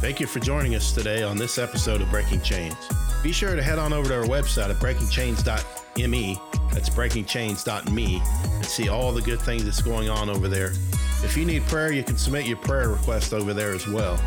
Thank 0.00 0.18
you 0.20 0.26
for 0.26 0.40
joining 0.40 0.74
us 0.74 0.92
today 0.92 1.22
on 1.22 1.36
this 1.36 1.58
episode 1.58 2.00
of 2.00 2.10
Breaking 2.10 2.40
Chains. 2.40 2.74
Be 3.22 3.30
sure 3.32 3.54
to 3.54 3.62
head 3.62 3.78
on 3.78 3.92
over 3.92 4.08
to 4.08 4.16
our 4.16 4.24
website 4.24 4.68
at 4.70 4.76
breakingchains.me, 4.76 6.38
that's 6.72 6.90
breakingchains.me, 6.90 8.22
and 8.44 8.64
see 8.64 8.88
all 8.88 9.12
the 9.12 9.22
good 9.22 9.40
things 9.40 9.64
that's 9.64 9.82
going 9.82 10.08
on 10.08 10.28
over 10.28 10.48
there. 10.48 10.72
If 11.22 11.36
you 11.36 11.44
need 11.44 11.62
prayer, 11.66 11.92
you 11.92 12.02
can 12.02 12.16
submit 12.16 12.46
your 12.46 12.56
prayer 12.56 12.88
request 12.88 13.32
over 13.32 13.54
there 13.54 13.74
as 13.74 13.86
well. 13.86 14.20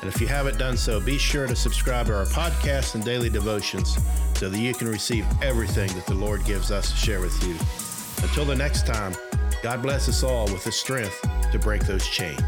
And 0.00 0.12
if 0.12 0.20
you 0.20 0.26
haven't 0.26 0.58
done 0.58 0.76
so, 0.76 1.00
be 1.00 1.18
sure 1.18 1.46
to 1.46 1.56
subscribe 1.56 2.06
to 2.06 2.16
our 2.16 2.26
podcast 2.26 2.94
and 2.94 3.04
daily 3.04 3.30
devotions 3.30 3.98
so 4.34 4.48
that 4.48 4.58
you 4.58 4.74
can 4.74 4.88
receive 4.88 5.26
everything 5.42 5.92
that 5.94 6.06
the 6.06 6.14
Lord 6.14 6.44
gives 6.44 6.70
us 6.70 6.90
to 6.90 6.96
share 6.96 7.20
with 7.20 7.42
you. 7.42 7.56
Until 8.26 8.44
the 8.44 8.54
next 8.54 8.86
time, 8.86 9.14
God 9.62 9.82
bless 9.82 10.08
us 10.08 10.22
all 10.22 10.44
with 10.44 10.64
the 10.64 10.72
strength 10.72 11.24
to 11.52 11.58
break 11.58 11.86
those 11.86 12.06
chains. 12.06 12.42